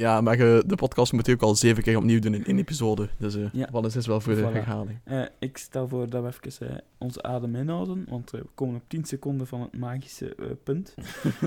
[0.00, 3.08] Ja, maar de podcast moet je ook al zeven keer opnieuw doen in één episode.
[3.18, 3.68] Dus eh Ja.
[3.70, 4.52] Wannes is wel voor de Voilà.
[4.52, 4.98] herhaling.
[5.04, 8.82] Eh, ik stel voor dat we even eh, onze adem inhouden, want we komen op
[8.86, 10.94] 10 seconden van het magische punt,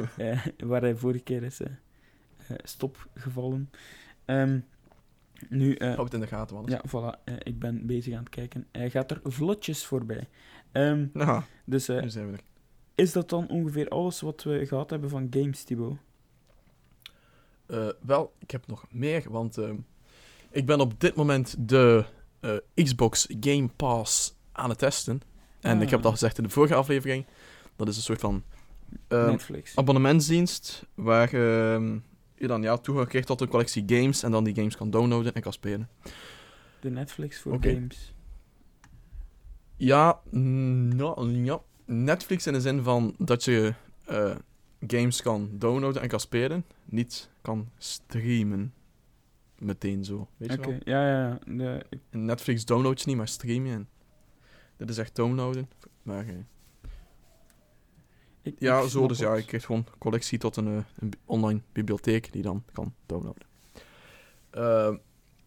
[0.69, 1.59] waar hij vorige keer is
[2.63, 3.69] stopgevallen.
[4.25, 4.59] Ehm,
[5.49, 6.73] nu, Hou het in de gaten, Wannes.
[6.73, 8.65] ja, voilà, ik ben bezig aan het kijken.
[8.71, 10.27] Hij gaat er vlotjes voorbij.
[10.71, 12.43] Ehm, Nou, dus nu zijn we er.
[12.95, 15.97] is dat dan ongeveer alles wat we gehad hebben van games, Thibaut?
[17.65, 19.75] Eh, wel, ik heb nog meer, want ehm,
[20.51, 22.05] ik ben op dit moment de
[22.39, 25.21] eh, Xbox Game Pass aan het testen.
[25.61, 26.11] En ik heb het al Ah.
[26.17, 27.25] gezegd in de vorige aflevering.
[27.75, 28.43] Dat is een soort van
[29.07, 29.75] ehm, Netflix.
[29.75, 31.97] abonnementsdienst waar ehm,
[32.35, 35.33] je dan ja, toegang krijgt tot een collectie games en dan die games kan downloaden
[35.33, 35.89] en kan spelen.
[36.79, 38.13] De Netflix voor games.
[39.75, 40.19] Ja,
[40.95, 43.73] ja, ja, Netflix in de zin van dat je
[44.05, 44.35] eh,
[44.87, 48.73] games kan downloaden en kan spelen, niet kan streamen.
[49.57, 50.27] meteen zo.
[50.37, 50.77] Weet je Oké, wel?
[50.83, 51.39] ja, ja.
[51.57, 51.81] ja.
[51.89, 53.73] Ik- Netflix download je niet, maar stream je.
[53.73, 53.87] En
[54.77, 55.69] dit is echt downloaden.
[56.01, 56.35] Maar eh,
[58.41, 61.61] ik- ja, ik zo dus ja, je krijgt gewoon collectie tot een, eh, een online
[61.71, 63.45] bibliotheek die dan kan downloaden.
[64.49, 64.93] Eh,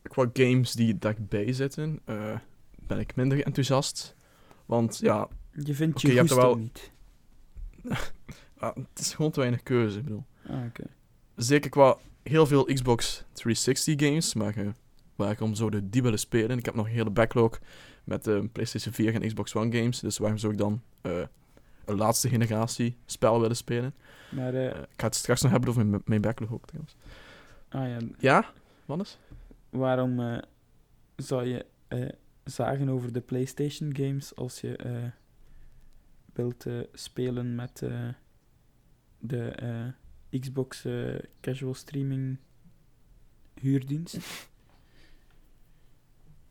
[0.02, 2.38] qua games die daarbij zitten, eh,
[2.86, 4.14] ben ik minder enthousiast.
[4.66, 6.90] Want ja, Je vindt je je hebt er wel- niet.
[8.58, 9.98] ah, het is gewoon te weinig keuze.
[9.98, 10.24] Ik bedoel.
[10.48, 10.84] Ah, oké.
[11.36, 14.68] Zeker qua heel veel Xbox 360 games, maar eh,
[15.16, 16.58] waarom zouden die willen spelen?
[16.58, 17.58] Ik heb nog een hele backlog
[18.06, 21.22] met eh, PlayStation 4 en Xbox One games, dus waarom zou ik dan eh,
[21.84, 23.94] een laatste generatie spel willen spelen?
[24.30, 26.96] Maar, eh, ik ga het straks nog hebben over mijn, mijn backlog ook trouwens.
[27.68, 28.52] ah ja, Ja?
[28.84, 29.18] Wannes?
[29.70, 30.40] waarom
[31.16, 31.66] zou je
[32.44, 34.78] zagen over de PlayStation games als je
[36.32, 37.82] wilt spelen met
[39.26, 42.38] de eh, Xbox eh, Casual Streaming
[43.60, 44.18] huurdienst?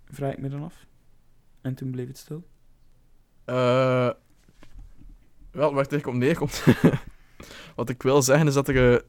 [0.06, 0.86] Vraag ik me dan af.
[1.62, 2.48] En toen bleef het stil.
[3.46, 4.10] Eh,
[5.52, 6.64] wel, waar het eigenlijk op neerkomt.
[7.76, 9.06] Wat ik wil zeggen is dat er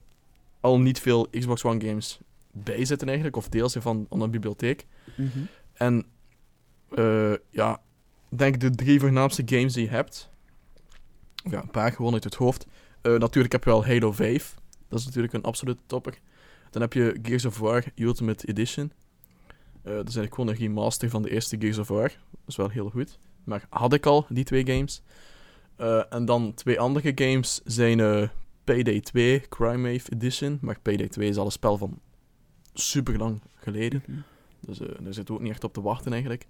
[0.60, 4.86] al niet veel Xbox One games bij zitten eigenlijk, of deels van een bibliotheek.
[5.72, 6.06] En
[6.94, 7.80] eh, ja,
[8.28, 10.30] denk de drie voornaamste games die je hebt.
[11.44, 12.66] Of ja, een paar gewoon uit het hoofd.
[13.06, 14.54] Eh, natuurlijk heb je wel Halo 5.
[14.88, 16.18] Dat is natuurlijk een absolute topper.
[16.70, 18.92] Dan heb je Gears of War Ultimate Edition.
[19.82, 22.08] Eh dat is eigenlijk gewoon een remaster van de eerste Gears of War.
[22.30, 23.18] Dat is wel heel goed.
[23.44, 25.02] Maar had ik al, die twee games.
[25.76, 28.30] Eh, en dan twee andere games zijn
[28.64, 30.58] Payday 2 Crime Wave Edition.
[30.60, 32.00] Maar Payday 2 is al een spel van
[32.74, 34.02] super lang geleden.
[34.06, 34.18] Mhm.
[34.60, 36.46] Dus daar zit ook niet echt op te wachten eigenlijk.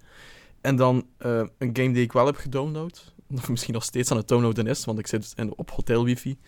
[0.66, 3.14] En dan eh, een game die ik wel heb gedownload.
[3.34, 6.38] Of misschien nog steeds aan het downloaden is, want ik zit in, op hotel wifi.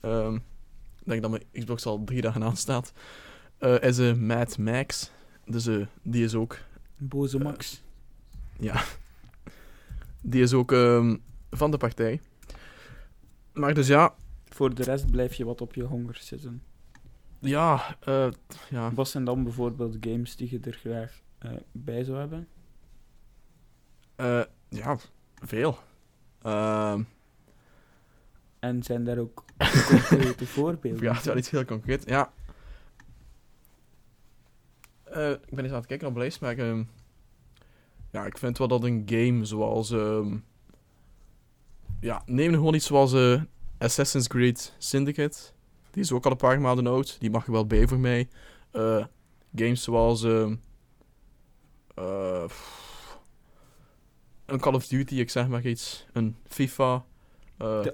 [0.00, 2.92] Ehm, ik denk dat mijn Xbox al drie dagen aanstaat.
[3.58, 5.10] Eh is een Mad Max.
[5.44, 6.58] Dus eh, die is ook...
[6.96, 7.82] Boze Max.
[8.58, 8.84] Ja.
[10.20, 11.16] Die is ook ehm,
[11.50, 12.20] van de partij.
[13.52, 14.14] Maar dus ja...
[14.48, 16.62] Voor de rest blijf je wat op je honger zitten.
[17.38, 18.28] Ja, eh,
[18.70, 18.94] ja.
[18.94, 22.48] Wat zijn dan bijvoorbeeld games die je er graag eh, bij zou hebben?
[24.16, 24.96] Eh, ja,
[25.44, 25.78] veel.
[26.42, 27.02] Ehm,
[28.58, 29.44] En zijn daar ook
[29.88, 31.02] concrete voorbeelden?
[31.02, 32.08] Ja, het is wel iets heel concreet.
[32.08, 32.32] Ja.
[35.04, 36.82] Eh, ik ben eens aan het kijken op de lijst, maar ehm,
[38.10, 39.90] ja, ik vind wel dat een game zoals...
[39.90, 40.36] ehm,
[42.00, 43.42] ja, neem gewoon iets zoals eh,
[43.78, 45.38] Assassin's Creed Syndicate.
[45.90, 47.20] Die is ook al een paar maanden oud.
[47.20, 48.28] Die mag er wel bij voor mij.
[49.54, 50.22] Games zoals...
[51.94, 52.44] eh,
[54.46, 56.06] een Call of Duty, ik zeg maar iets.
[56.12, 57.04] Een FIFA.
[57.56, 57.90] eh, De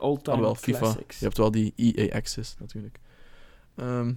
[0.57, 0.79] FIFA.
[0.79, 1.19] classics.
[1.19, 2.99] je hebt wel die EA Access natuurlijk.
[3.75, 4.15] Ehm,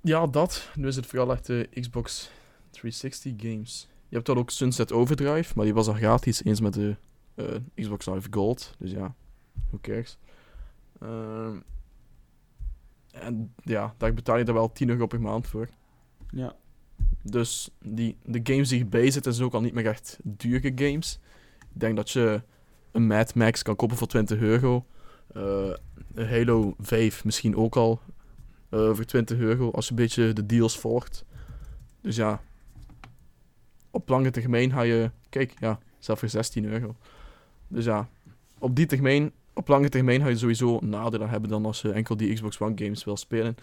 [0.00, 0.68] ja, dat.
[0.74, 2.30] Nu is het vooral echt de Xbox
[2.70, 3.88] 360 games.
[4.08, 6.96] Je hebt dan ook Sunset Overdrive, maar die was al gratis eens met de
[7.34, 8.74] eh, Xbox Live Gold.
[8.78, 9.14] Dus ja,
[9.68, 10.18] who cares.
[11.00, 11.60] Ehm,
[13.10, 15.68] en ja, daar betaal je er wel 10 euro per maand voor.
[16.30, 16.56] Ja.
[17.22, 21.18] Dus die, de games die erbij zitten zijn ook al niet meer echt dure games.
[21.74, 22.42] Ik denk dat je
[22.92, 24.84] een Mad Max kan kopen voor 20 euro.
[25.34, 25.72] Eh,
[26.14, 28.00] een Halo 5 misschien ook al
[28.68, 31.24] eh, voor 20 euro als je een beetje de deals volgt.
[32.00, 32.40] Dus ja,
[33.90, 36.96] op lange termijn ga je, kijk, ja, zelfs voor 16 euro.
[37.68, 38.08] Dus ja,
[38.58, 42.16] op die termijn, op lange termijn ga je sowieso nadelen hebben dan als je enkel
[42.16, 43.56] die Xbox One games wil spelen.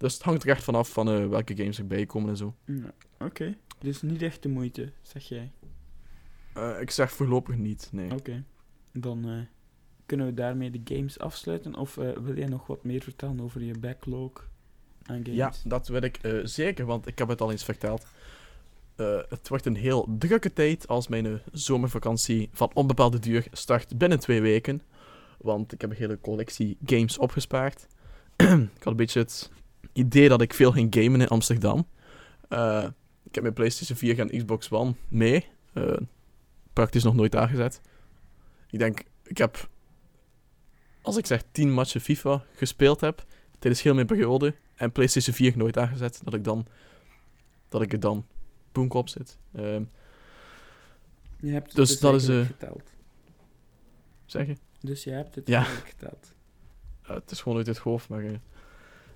[0.00, 2.54] Dus het hangt er echt vanaf van eh, welke games erbij komen en zo.
[2.64, 3.56] Ja, Oké.
[3.78, 5.52] Dus niet echt de moeite, zeg jij.
[6.54, 8.10] Eh, ik zeg voorlopig niet, nee.
[8.12, 8.44] Oké.
[8.92, 9.38] Dan eh,
[10.06, 11.74] kunnen we daarmee de games afsluiten.
[11.74, 14.50] Of wil jij nog wat meer vertellen over je backlog
[15.02, 15.36] aan games?
[15.36, 18.06] Ja, dat wil ik zeker, want ik heb het al eens verteld.
[19.28, 24.40] Het wordt een heel drukke tijd als mijn zomervakantie van onbepaalde duur start binnen twee
[24.40, 24.82] weken.
[25.38, 27.86] Want ik heb een hele collectie games opgespaard.
[28.36, 29.50] ik had een beetje het
[30.00, 31.86] idee dat ik veel ging gamen in Amsterdam.
[32.48, 32.86] Eh,
[33.22, 35.46] ik heb mijn PlayStation 4 en Xbox One mee.
[35.72, 35.96] Eh,
[36.72, 37.80] praktisch nog nooit aangezet.
[38.70, 39.68] Ik denk, ik heb,
[41.02, 43.24] als ik zeg 10 matchen FIFA gespeeld heb
[43.58, 46.66] tijdens heel mijn periode en PlayStation 4 nooit aangezet, dat ik dan
[47.68, 48.26] dat ik er dan
[48.72, 49.38] boenk op zit.
[49.54, 49.82] Ehm,
[51.40, 52.82] Je hebt het Dus dus, dat is, eh, geteld.
[54.26, 54.56] zeg je?
[54.80, 55.62] Dus je hebt het Ja.
[55.62, 56.32] geteld.
[57.02, 58.40] Het is gewoon uit het hoofd, maar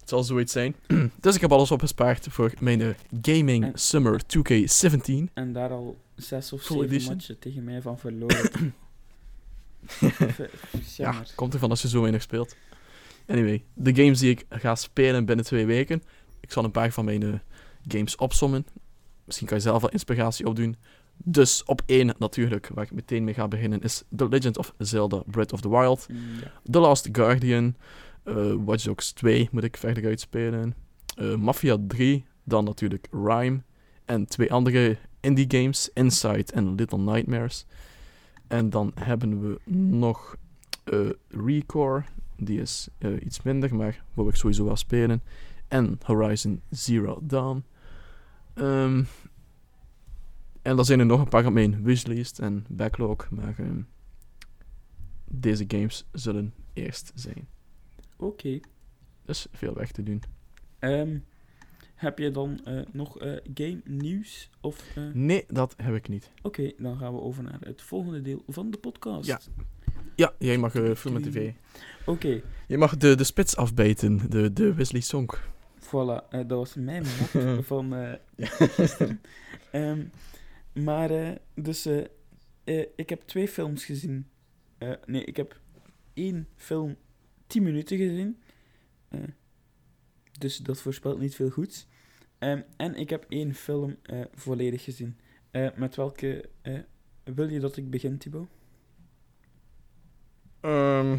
[0.04, 0.74] het zal zoiets zijn.
[1.20, 2.88] dus ik heb alles opgespaard voor mijn eh,
[3.22, 5.32] Gaming En- Summer 2K17.
[5.34, 7.14] En daar al zes of Full zeven edition?
[7.14, 8.50] matchen tegen mij van verloren.
[9.86, 10.50] Ver-
[10.96, 12.56] Ja, komt ervan als je zo weinig speelt.
[13.26, 16.02] Anyway, de games die ik ga spelen binnen twee weken.
[16.40, 17.32] Ik zal een paar van mijn eh,
[17.88, 18.66] games opsommen.
[19.24, 20.76] Misschien kan je zelf wel inspiratie opdoen.
[21.16, 25.22] Dus op één natuurlijk, waar ik meteen mee ga beginnen, is The Legend of Zelda
[25.26, 26.06] Breath of the Wild.
[26.08, 26.52] Mm, ja.
[26.70, 27.74] The Last Guardian.
[28.24, 30.74] Eh Watch Dogs 2 moet ik verder uitspelen.
[31.16, 32.24] eh Mafia 3.
[32.44, 33.62] Dan natuurlijk Rime.
[34.04, 35.90] En twee andere indie games.
[35.94, 37.66] Inside en Little Nightmares.
[38.46, 40.36] En dan hebben we nog
[40.84, 42.04] eh Recore.
[42.36, 42.88] Die is
[43.20, 45.22] iets minder, maar wil ik sowieso wel spelen.
[45.68, 47.64] En Horizon Zero Dawn.
[48.54, 49.02] Ehm,
[50.62, 53.30] en dan zijn er nog een paar op mijn wishlist en backlog.
[53.30, 53.80] Maar ehm,
[55.24, 57.48] deze games zullen eerst zijn.
[58.16, 58.60] Oké.
[59.24, 60.22] Dus veel weg te doen.
[60.78, 61.18] Ehm,
[61.94, 64.50] heb je dan eh, nog eh, game nieuws?
[64.60, 66.30] Of, eh, Nee, dat heb ik niet.
[66.42, 69.26] Oké, dan gaan we over naar het volgende deel van de podcast.
[69.26, 69.40] Ja.
[70.16, 71.52] Ja, jij mag eh film en tv.
[72.06, 75.28] Oké, Je mag de, de spits afbijten, de, de Wesley Song.
[75.80, 76.28] voilà.
[76.30, 79.20] dat was mijn mot van gisteren.
[79.70, 80.04] Ehm,
[80.72, 81.88] maar, dus,
[82.96, 84.26] ik heb twee films gezien.
[85.06, 85.60] Nee, ik heb
[86.12, 86.96] één film
[87.54, 88.38] 10 minuten gezien.
[89.08, 89.20] Eh,
[90.38, 91.86] dus dat voorspelt niet veel goeds.
[92.38, 95.16] Ehm, en ik heb één film eh, volledig gezien.
[95.50, 96.48] Eh, met welke
[97.24, 98.48] wil je dat ik begin, Thibaut?
[100.60, 101.18] Ehm,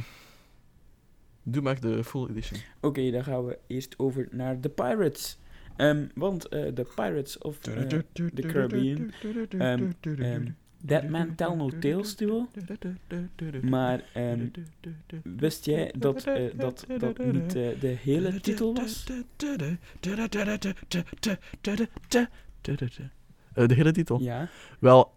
[1.43, 2.59] doe maar de full edition.
[2.81, 5.37] Oké, dan gaan we eerst over naar The Pirates.
[5.75, 8.05] Ehm, want The Pirates of the
[8.35, 9.11] Caribbean.
[10.87, 12.49] Ehm, ehm, That Man Tell No Tales, Thibaut.
[13.61, 14.47] Maar ehm,
[15.23, 19.03] wist jij dat eh, dat, dat niet eh, de hele titel was?
[23.53, 24.19] Eh, de hele titel?
[24.21, 25.13] Ja, Wel,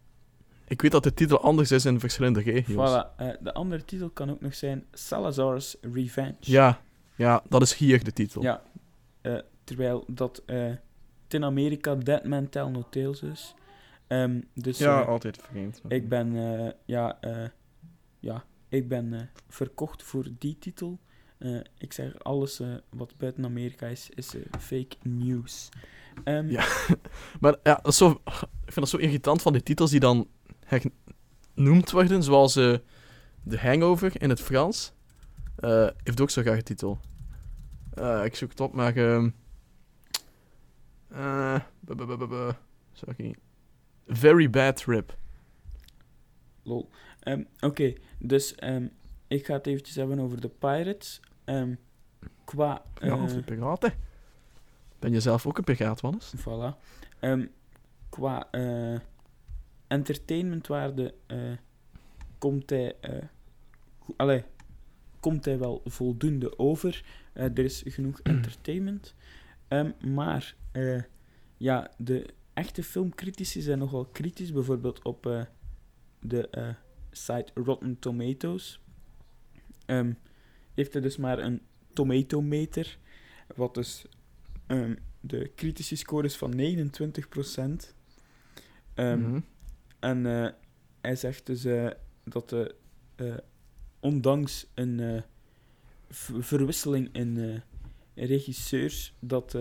[0.66, 2.90] ik weet dat de titel anders is in verschillende regio's.
[2.90, 3.16] voilà.
[3.40, 6.36] De andere titel kan ook nog zijn Salazar's Revenge.
[6.40, 6.80] Ja,
[7.16, 8.42] ja, dat is hier de titel.
[8.42, 8.62] Ja,
[9.64, 10.80] terwijl dat het
[11.28, 13.54] in Amerika Dead Man Tell No Tales is.
[14.08, 15.80] Ehm, dus Ja, altijd vreemd.
[15.88, 17.48] ik ben, eh, ja, eh,
[18.20, 20.98] ja, ik ben eh, verkocht voor die titel.
[21.78, 25.68] Ik zeg, alles wat buiten Amerika is, is fake news.
[26.24, 26.64] Ehm, Ja.
[27.40, 30.28] Maar ja, dat is zo, ik vind dat zo irritant van die titels die dan
[31.54, 32.76] genoemd worden, zoals eh
[33.48, 34.92] The Hangover in het Frans.
[36.02, 36.98] Heeft ook zo'n graag titel.
[38.24, 38.96] Ik zoek het op, maar...
[38.96, 39.30] ehm
[41.08, 41.60] eh,
[42.92, 43.36] sorry.
[44.08, 45.16] Very Bad Trip.
[46.62, 46.88] Lol.
[47.20, 48.86] Ehm, Oké, dus ehm,
[49.26, 51.20] ik ga het eventjes hebben over de Pirates.
[51.44, 51.74] Ehm,
[52.44, 52.82] qua...
[53.00, 53.92] Ja, of de piraten.
[54.98, 56.34] Ben je zelf ook een piraat, Wannes?
[56.36, 56.76] Voilà.
[58.08, 58.98] Qua eh,
[59.86, 61.52] entertainmentwaarde eh,
[62.38, 62.96] komt hij...
[63.00, 63.22] eh,
[64.16, 64.44] allee,
[65.20, 67.04] komt hij wel voldoende over.
[67.32, 69.14] Er is genoeg entertainment.
[70.06, 70.54] Maar
[71.56, 72.26] ja, de
[72.58, 74.52] echte filmcritici zijn nogal kritisch.
[74.52, 75.42] Bijvoorbeeld op eh,
[76.20, 76.68] de eh,
[77.10, 78.80] site Rotten Tomatoes.
[79.86, 80.12] Ehm,
[80.74, 81.60] heeft hij dus maar een
[81.92, 82.98] tomatometer.
[83.56, 84.04] Wat dus
[84.66, 87.94] ehm, de kritische score is van 29%.
[88.94, 89.40] Ehm, Mhm.
[89.98, 90.52] En eh,
[91.00, 91.66] hij zegt dus
[92.24, 92.74] dat de,
[94.00, 95.22] ondanks een
[96.40, 97.62] verwisseling in
[98.14, 99.56] regisseurs, dat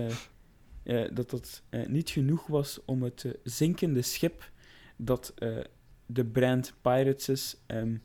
[1.13, 4.51] dat, dat eh, niet genoeg was om het eh, zinkende schip
[4.95, 5.57] dat eh,
[6.05, 7.95] de brand Pirates is, ehm,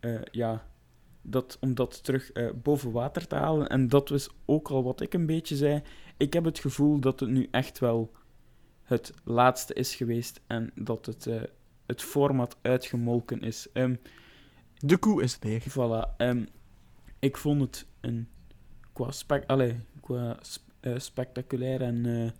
[0.00, 0.66] eh, ja,
[1.22, 3.68] dat, om dat terug eh, boven water te halen.
[3.68, 5.82] En dat was ook al wat ik een beetje zei.
[6.16, 8.12] Ik heb het gevoel dat het nu echt wel
[8.82, 11.42] het laatste is geweest en dat het, eh,
[11.86, 13.68] het format uitgemolken is.
[13.72, 13.94] Ehm,
[14.76, 15.66] De koe is leeg.
[15.70, 16.16] Voilà.
[16.16, 16.44] ehm,
[17.18, 18.28] ik vond het een,
[18.92, 20.42] qua, spec, allee, qua eh,
[20.96, 22.30] spectaculair en, eh,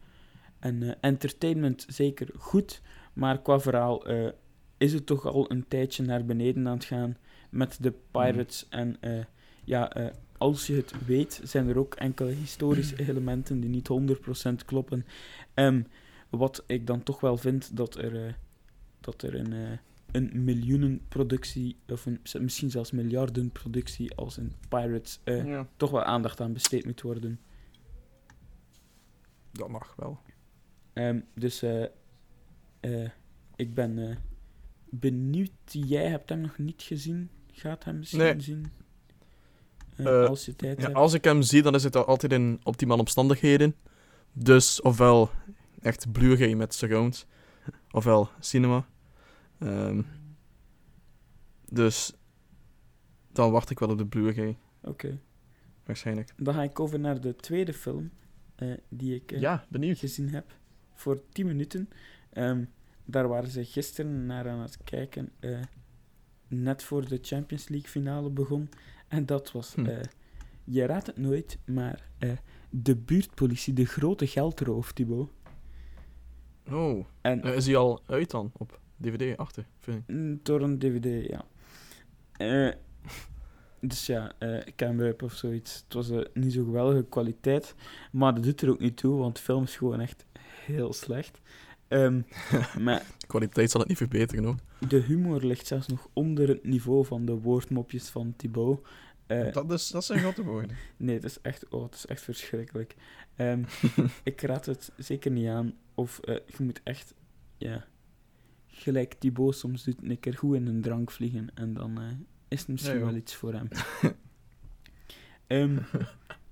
[0.59, 2.81] en eh, entertainment zeker goed.
[3.13, 4.29] Maar qua verhaal eh,
[4.77, 7.17] is het toch al een tijdje naar beneden aan het gaan
[7.51, 8.67] met de Pirates.
[8.69, 9.25] En eh,
[9.65, 10.07] ja, eh,
[10.39, 15.07] als je het weet, zijn er ook enkele historische elementen die niet 100% kloppen.
[15.55, 15.83] Ehm,
[16.31, 18.33] wat ik dan toch wel vind dat er, eh,
[19.01, 19.79] dat er een, eh,
[20.13, 26.41] een miljoenenproductie, of een, misschien zelfs miljardenproductie als een Pirates, eh, Ja, toch wel aandacht
[26.41, 27.41] aan besteed moet worden.
[29.57, 30.19] Dat mag wel.
[30.93, 31.83] Ehm, dus eh,
[32.81, 33.11] eh,
[33.57, 34.17] ik ben eh,
[34.91, 35.51] benieuwd.
[35.65, 37.31] Jij hebt hem nog niet gezien.
[37.53, 38.41] Gaat hem misschien Nee.
[38.41, 38.67] zien?
[40.07, 40.97] Als je tijd Ja, hebt.
[40.97, 43.75] als ik hem zie, dan is het al- altijd in optimale omstandigheden.
[44.33, 45.31] Dus ofwel
[45.83, 47.27] echt Blu-ray met surround,
[47.91, 48.87] ofwel cinema.
[49.59, 50.03] Ehm,
[51.69, 52.13] dus
[53.33, 54.59] dan wacht ik wel op de Blu-ray.
[54.83, 55.21] Oké.
[55.85, 56.33] waarschijnlijk.
[56.37, 58.11] Dan ga ik over naar de tweede film
[58.89, 60.55] die ik eh, Ja, gezien heb.
[60.95, 61.89] Voor 10 minuten.
[62.33, 62.65] Ehm,
[63.05, 65.31] daar waren ze gisteren naar aan het kijken.
[65.41, 65.59] eh,
[66.49, 68.69] net voor de Champions League finale begon.
[69.09, 69.87] En dat was, Hm.
[69.87, 69.99] eh,
[70.65, 72.31] je raadt het nooit, maar eh,
[72.71, 75.31] de buurtpolitie, de grote geldroof, Thibaut.
[76.71, 78.51] Oh, En eh, is die al uit dan?
[78.57, 80.15] Op DVD achter, vind ik.
[80.15, 81.45] Mm, Door een DVD, ja.
[82.33, 82.75] Eh,
[83.89, 85.75] dus ja, eh Camweb of zoiets.
[85.85, 87.75] Het was eh, niet zo geweldige kwaliteit.
[88.13, 90.25] Maar dat doet er ook niet toe, want de film is gewoon echt
[90.65, 91.41] heel slecht.
[91.89, 92.21] Ehm,
[92.85, 94.57] maar De kwaliteit zal het niet verbeteren, hoor.
[94.89, 98.87] de humor ligt zelfs nog onder het niveau van de woordmopjes van Thibaut.
[99.27, 100.77] Eh, dat, is, dat zijn grote woorden.
[100.97, 102.95] nee, het is echt, oh, het is echt verschrikkelijk.
[103.37, 103.63] Ehm,
[104.23, 105.75] ik raad het zeker niet aan.
[105.95, 107.15] Of eh, je moet echt,
[107.59, 107.87] ja,
[108.67, 111.49] gelijk Thibaut soms doet, een keer goed in een drank vliegen.
[111.55, 112.05] En dan eh,
[112.59, 113.69] is misschien Ja, wel iets voor hem.
[115.47, 115.79] Ehm,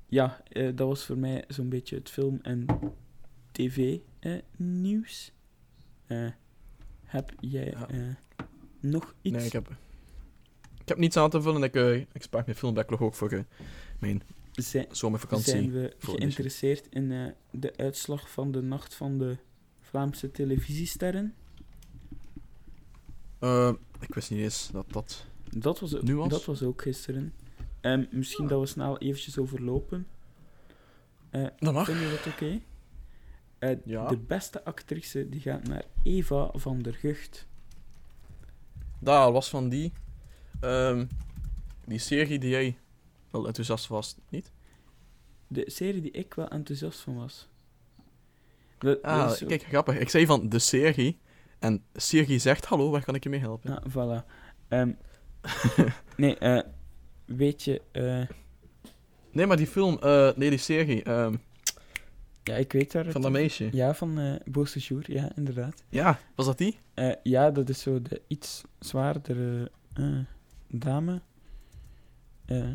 [0.09, 2.67] ja, eh, dat was voor mij zo'n beetje het film- en
[3.53, 5.33] tv-nieuws.
[6.07, 6.27] Eh,
[7.05, 7.99] heb jij eh,
[8.81, 9.37] nog iets?
[9.37, 9.69] Nee, ik heb,
[10.81, 11.63] ik heb niets aan te vullen.
[11.63, 13.41] Ik, eh, ik spaar mijn filmbacklog ook voor eh,
[13.99, 15.51] mijn Zijn- zomervakantie.
[15.51, 19.37] Zijn we geïnteresseerd in eh, de uitslag van de Nacht van de
[19.81, 21.35] Vlaamse televisiesterren?
[23.39, 25.27] Eh, ik wist niet eens dat dat...
[25.57, 25.91] Dat was,
[26.29, 27.33] dat was ook gisteren.
[27.81, 30.07] Ehm, misschien dat we snel eventjes overlopen.
[31.31, 31.85] Eh Dat mag.
[31.87, 32.61] Vind je dat oké?
[33.59, 34.07] Eh, Ja.
[34.09, 37.47] De beste actrice die gaat naar Eva van der Gucht.
[38.99, 39.93] Dat was van die...
[40.61, 41.07] ehm,
[41.87, 42.79] die serie die jij
[43.31, 44.53] wel enthousiast was, niet?
[45.47, 47.49] De serie die ik wel enthousiast van was.
[48.79, 49.99] Dat, Ah, kijk, grappig.
[49.99, 51.19] Ik zei van de serie.
[51.59, 53.71] En Siri zegt, hallo, waar kan ik je mee helpen?
[53.73, 54.27] Ja, voilà.
[54.69, 54.93] Ehm,
[56.17, 56.61] nee, eh,
[57.25, 57.83] weet je...
[57.93, 58.37] eh,
[59.33, 61.37] Nee, maar die film, eh, nee, die serie, ehm,
[62.43, 63.65] ja, ik weet het van dat meisje.
[63.65, 63.71] Ja.
[63.73, 65.85] Ja, van eh Boos Jour, ja, inderdaad.
[66.35, 66.79] was dat die?
[66.95, 70.19] Eh, ja, dat is zo de iets zwaardere eh,
[70.69, 71.21] dame.
[72.45, 72.71] Eh,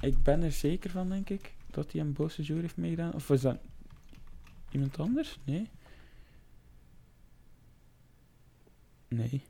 [0.00, 3.14] ik ben er zeker van, denk ik, dat hij een Boos Jour heeft meegedaan.
[3.14, 3.58] Of was dat
[4.70, 5.38] iemand anders?
[5.44, 5.68] Nee.
[9.08, 9.42] Nee.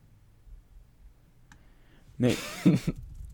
[2.20, 2.36] Nee.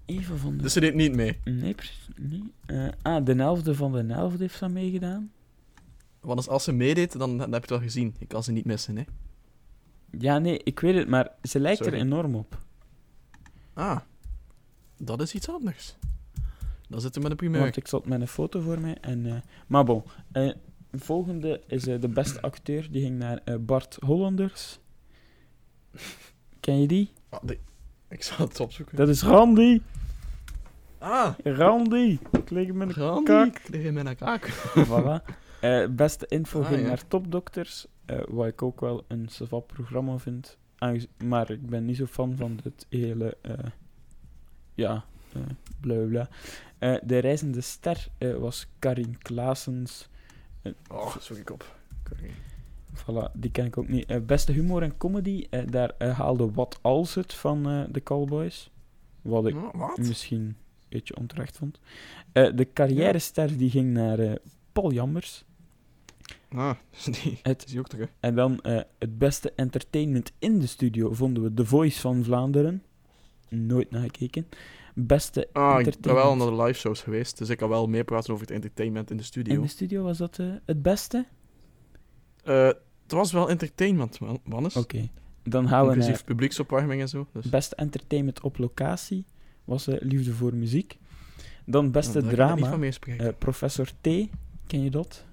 [0.06, 0.62] Even van de...
[0.62, 1.38] Dus ze deed niet mee.
[1.44, 2.44] Nee, precies niet.
[2.66, 5.32] Eh, ah, de elfde van de elfde heeft dat meegedaan.
[6.20, 8.14] Want als, als ze meedeed, dan, dan heb je het wel gezien.
[8.18, 9.02] Je kan ze niet missen, hè.
[10.18, 11.92] Ja, nee, ik weet het, maar ze lijkt Sorry.
[11.92, 12.58] er enorm op.
[13.72, 14.00] Ah,
[14.96, 15.96] dat is iets anders.
[16.88, 17.60] Dan zitten we met een primeur.
[17.60, 18.96] Want ik zat met een foto voor mij.
[19.00, 20.52] En, eh, maar bon, eh,
[20.92, 22.88] volgende is eh, de beste acteur.
[22.90, 24.78] Die ging naar eh, Bart Hollanders.
[26.60, 27.12] Ken je die?
[27.28, 27.58] Ah, die-
[28.08, 28.96] Ik zal het opzoeken.
[28.96, 29.80] Dat is Randy.
[30.98, 32.18] Ah, Randy.
[32.32, 33.24] Ik lig met een Randy.
[33.30, 33.46] kak.
[33.58, 34.48] Ik lig in mijn kaak.
[34.90, 35.34] voilà.
[35.60, 36.86] Eh, beste info Ah, ging ja.
[36.86, 37.86] naar Topdokters.
[38.04, 40.58] eh wat ik ook wel een savant programma vind.
[41.24, 43.36] Maar ik ben niet zo fan van het hele...
[43.42, 43.52] eh,
[44.74, 45.04] ja,
[45.80, 46.28] bla bla,
[47.04, 50.08] de reizende ster was Karin Klaasens.
[50.90, 51.76] Oh, zoek ik op.
[52.12, 52.26] Oké.
[53.02, 54.06] Voilà, die ken ik ook niet.
[54.06, 58.70] Eh, beste humor en comedy, eh, daar eh, haalde Wat Als het van de Callboys.
[59.22, 60.56] Wat ik Oh, misschien een
[60.88, 61.80] beetje onterecht vond.
[62.32, 64.38] De carrière-ster die ging naar
[64.72, 65.44] Paul Jammers.
[66.48, 68.08] Ah, dus die Het- is ook terug.
[68.20, 68.58] En dan
[68.98, 72.82] het beste entertainment in de studio vonden we The Voice van Vlaanderen.
[73.48, 74.46] Nooit naar gekeken.
[74.94, 78.04] Beste Ah, ik ben wel naar de live shows geweest, dus ik kan wel meer
[78.04, 79.54] praten over het entertainment in de studio.
[79.54, 80.02] in de studio.
[80.02, 81.26] Was dat het beste?
[82.44, 82.70] Eh,
[83.06, 84.76] het was wel entertainment, mannes.
[84.76, 85.08] Oké.
[85.42, 87.26] Dan gaan we Inclusief publieksopwarming en zo.
[87.32, 87.48] Dus.
[87.48, 89.24] beste entertainment op locatie.
[89.64, 90.98] Was eh, Liefde voor Muziek.
[91.64, 92.78] Dan beste niet drama.
[92.78, 94.08] Eh, Professor T,
[94.66, 95.24] ken je dat?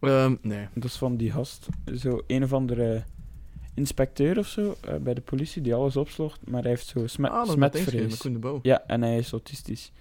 [0.00, 0.68] Ehm, nee.
[0.74, 1.68] Dat is van die gast.
[1.96, 3.04] Zo een of andere
[3.74, 7.30] inspecteur of zo eh, bij de politie die alles opslocht, maar hij heeft zo smet,
[7.30, 8.26] ah, smetvrees.
[8.62, 9.92] Ja, en hij is autistisch.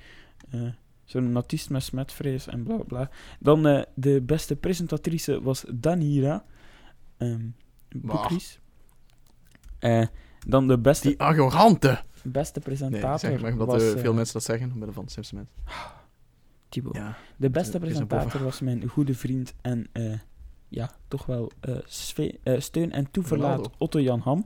[1.03, 3.09] Zo'n autist met smetvrees en bla bla.
[3.39, 6.45] Dan eh, de beste presentatrice was Danira.
[7.95, 8.59] Boekries.
[9.79, 10.05] Eh,
[10.47, 11.99] dan de beste, Die arrogante!
[12.23, 13.93] beste Nee, presentator zeg maar omdat was...
[13.93, 15.55] eh, veel mensen dat zeggen, omwille van Simpson mensen.
[16.69, 16.95] Thibaut.
[16.95, 17.17] Ja.
[17.37, 19.87] De beste presentator was mijn goede vriend en
[20.67, 21.51] ja, toch wel
[22.57, 23.75] steun en toeverlaat Ronaldo.
[23.77, 24.45] Otto Jan Ham.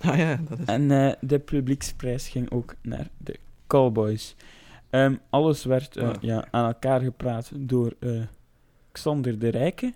[0.00, 0.64] Ah ja, dat is...
[0.64, 4.36] En eh, de publieksprijs ging ook naar de Cowboys.
[4.90, 6.14] Ehm, alles werd eh, Ah.
[6.20, 8.22] ja, aan elkaar gepraat door eh,
[8.92, 9.92] Xander de Rijke,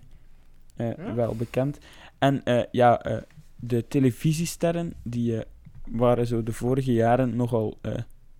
[0.75, 1.13] eh, Ja?
[1.13, 1.77] wel bekend.
[2.19, 2.41] En
[2.71, 3.21] ja,
[3.55, 5.41] de televisiesterren, die
[5.85, 7.77] waren zo de vorige jaren nogal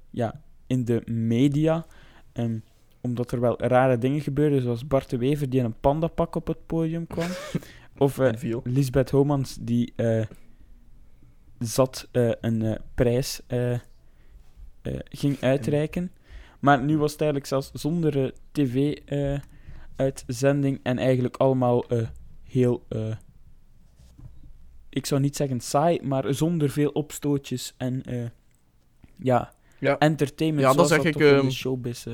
[0.10, 1.86] ja, in de media.
[2.34, 2.58] ehm,
[3.02, 6.48] omdat er wel rare dingen gebeurden, zoals Bart de Wever die in een pandapak op
[6.48, 7.30] het podium kwam.
[7.98, 8.18] of.
[8.64, 9.94] Lisbeth Homans die
[11.60, 12.08] zat
[12.42, 13.42] een prijs
[15.10, 16.12] ging uitreiken.
[16.66, 22.08] Maar nu was het eigenlijk zelfs zonder tv-uitzending en eigenlijk allemaal eh,
[22.44, 23.16] heel, eh,
[24.90, 28.26] ik zou niet zeggen saai, maar zonder veel opstootjes en eh,
[29.16, 29.98] ja, Ja.
[29.98, 32.14] entertainment Ja, dat zoals zeg dat ik, in de ehm, showbiz eh,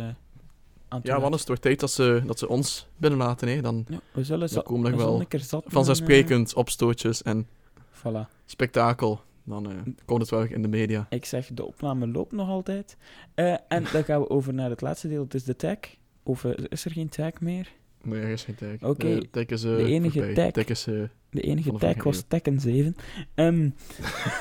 [0.87, 3.47] aan toe Ja, is het wordt tijd dat ze, dat ze ons binnenlaten.
[3.47, 3.61] Hè.
[3.61, 5.25] Dan Ja, we zullen, Dan komen er we wel
[5.65, 8.27] vanzelfsprekend opstootjes en eh, voilà.
[8.45, 9.21] spektakel.
[9.51, 11.07] Dan eh, komt het wel in de media.
[11.09, 12.97] Ik zeg, de opname loopt nog altijd.
[13.33, 15.23] Eh, en dan gaan we over naar het laatste deel.
[15.23, 15.77] Het is de tag.
[16.23, 17.71] Of eh, is er geen tag meer?
[18.01, 18.89] Maar er is geen tag.
[18.89, 20.51] Oké, De tag is de enige voorbij.
[20.51, 20.63] tag.
[20.63, 20.83] Tag is...
[21.29, 22.95] De enige tag was Tekken 7.
[23.35, 23.69] Ehm,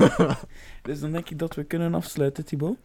[0.82, 2.76] dus dan denk ik dat we kunnen afsluiten, Thibaut.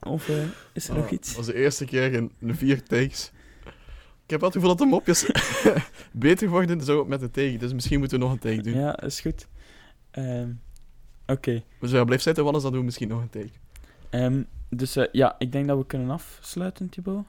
[0.00, 0.30] Of
[0.72, 1.28] is er nog ah, iets?
[1.28, 3.32] Dat was de eerste keer in de vier takes.
[4.24, 5.30] Ik heb wel het gevoel dat de mopjes
[6.12, 7.56] beter worden zo met de take.
[7.56, 8.74] Dus misschien moeten we nog een take doen.
[8.74, 9.46] Ja, is goed.
[10.10, 10.50] Ehm,
[11.30, 11.62] Oké.
[11.80, 13.50] Dus ja, blijf zitten, anders dan doen we misschien nog een take.
[14.10, 17.24] Ehm, dus eh, ja, ik denk dat we kunnen afsluiten, Thibaut.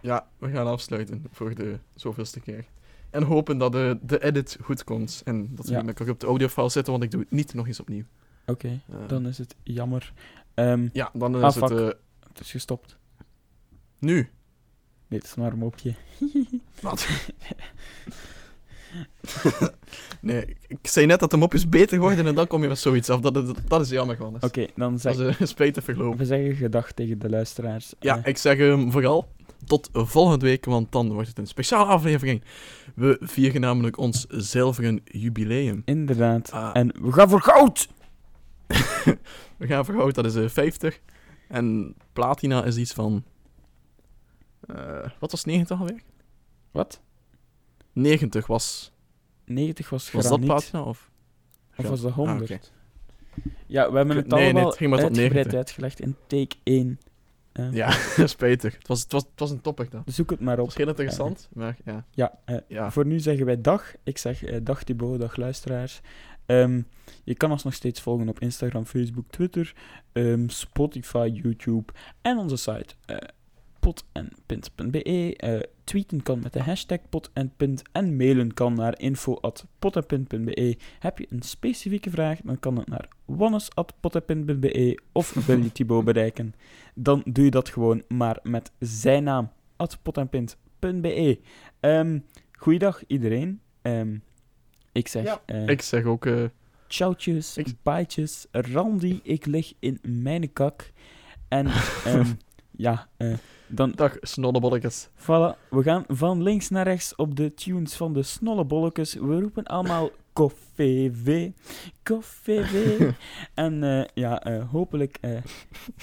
[0.00, 2.64] Ja, we gaan afsluiten voor de zoveelste keer.
[3.10, 5.22] En hopen dat de, de edit goed komt.
[5.24, 5.82] En dat we Ja.
[5.82, 8.04] met elkaar op de audiofile zitten, want ik doe het niet nog eens opnieuw.
[8.46, 10.12] Oké, Eh, dan is het jammer.
[10.54, 11.78] Ehm, Ja, dan is Ah, het fuck.
[11.78, 11.86] eh,
[12.28, 12.96] het is gestopt.
[13.98, 14.14] nu.
[15.06, 15.94] Nee, het is maar een mopje.
[16.80, 17.08] Wat?
[20.20, 23.10] nee, ik- zei net dat de mopjes beter worden en dan kom je met zoiets
[23.10, 23.20] af.
[23.20, 24.36] Dat, dat, dat is jammer gewoon.
[24.40, 26.18] Oké, dan zeg dat is eh, spijtig verlopen.
[26.18, 27.94] we zeggen gedag tegen de luisteraars.
[28.00, 29.28] Ja, Eh, ik zeg hem vooral
[29.64, 32.42] tot volgende week, want dan wordt het een speciale aflevering.
[32.94, 35.82] We vieren namelijk ons zilveren jubileum.
[35.84, 36.50] inderdaad.
[36.52, 36.70] Ah.
[36.72, 37.88] En we gaan voor goud!
[39.56, 41.00] We gaan voor goud, dat is eh 50.
[41.48, 43.24] En platina is iets van...
[44.66, 46.02] eh, wat was 90 alweer?
[46.70, 47.00] Wat?
[47.92, 48.92] 90 was...
[49.44, 51.10] 90 was Was dat platina of...
[51.76, 52.50] Of was dat Ah, 100?
[52.50, 52.60] oké.
[53.66, 55.58] Ja, we hebben het Nee, nee, allemaal het ging maar tot uitgebreid 90.
[55.58, 57.00] uitgelegd in take 1.
[57.52, 57.90] Eh, Ja,
[58.26, 58.74] spijtig.
[58.74, 60.02] Het was, het, was, het was een topic dat.
[60.06, 60.74] Zoek het maar Het op.
[60.74, 62.04] heel interessant, maar ja.
[62.10, 62.90] Ja, eh, ja.
[62.90, 63.94] voor nu zeggen wij dag.
[64.04, 66.00] Ik zeg eh, dag Thibaut, dag luisteraars.
[66.46, 66.82] Ehm,
[67.24, 69.74] je kan ons nog steeds volgen op Instagram, Facebook, Twitter,
[70.12, 73.16] ehm, Spotify, YouTube en onze site eh
[73.80, 75.36] pot-en-pint.be.
[75.36, 75.60] Eh,
[75.90, 80.76] tweeten kan met de hashtag pot en pint en mailen kan naar info.pot-en-pint.be.
[80.98, 86.54] Heb je een specifieke vraag, dan kan het naar wannes.pot-en-pint.be of wil je Thibaut bereiken,
[86.94, 91.38] dan doe je dat gewoon maar met zijn naam, at pot-en-pint.be.
[91.80, 92.18] Ehm,
[92.52, 93.60] goeiedag iedereen.
[93.82, 94.16] Ehm,
[94.92, 96.26] ik zeg Ja, eh, Ik zeg ook...
[96.26, 96.44] eh,
[96.88, 100.90] ciautjes, ik- baaitjes, Randy, ik lig in mijn kak.
[101.48, 101.66] En
[102.04, 102.26] ehm,
[102.80, 103.34] ja, eh,
[103.66, 105.08] dan dag, snollebolletjes.
[105.16, 109.14] Voilà, we gaan van links naar rechts op de tunes van de snollebolletjes.
[109.14, 111.50] We roepen allemaal koffie V,
[112.02, 113.00] koffie V.
[113.54, 115.18] en eh, ja, eh, hopelijk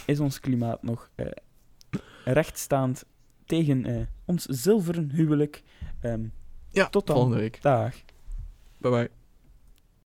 [0.05, 1.09] is ons klimaat nog
[2.23, 3.05] rechtstaand
[3.45, 5.63] tegen ons zilveren huwelijk.
[6.01, 6.23] Ehm,
[6.69, 7.15] Ja, Tot dan.
[7.15, 7.61] volgende week.
[7.61, 7.93] dag.
[8.78, 9.16] Bye bye.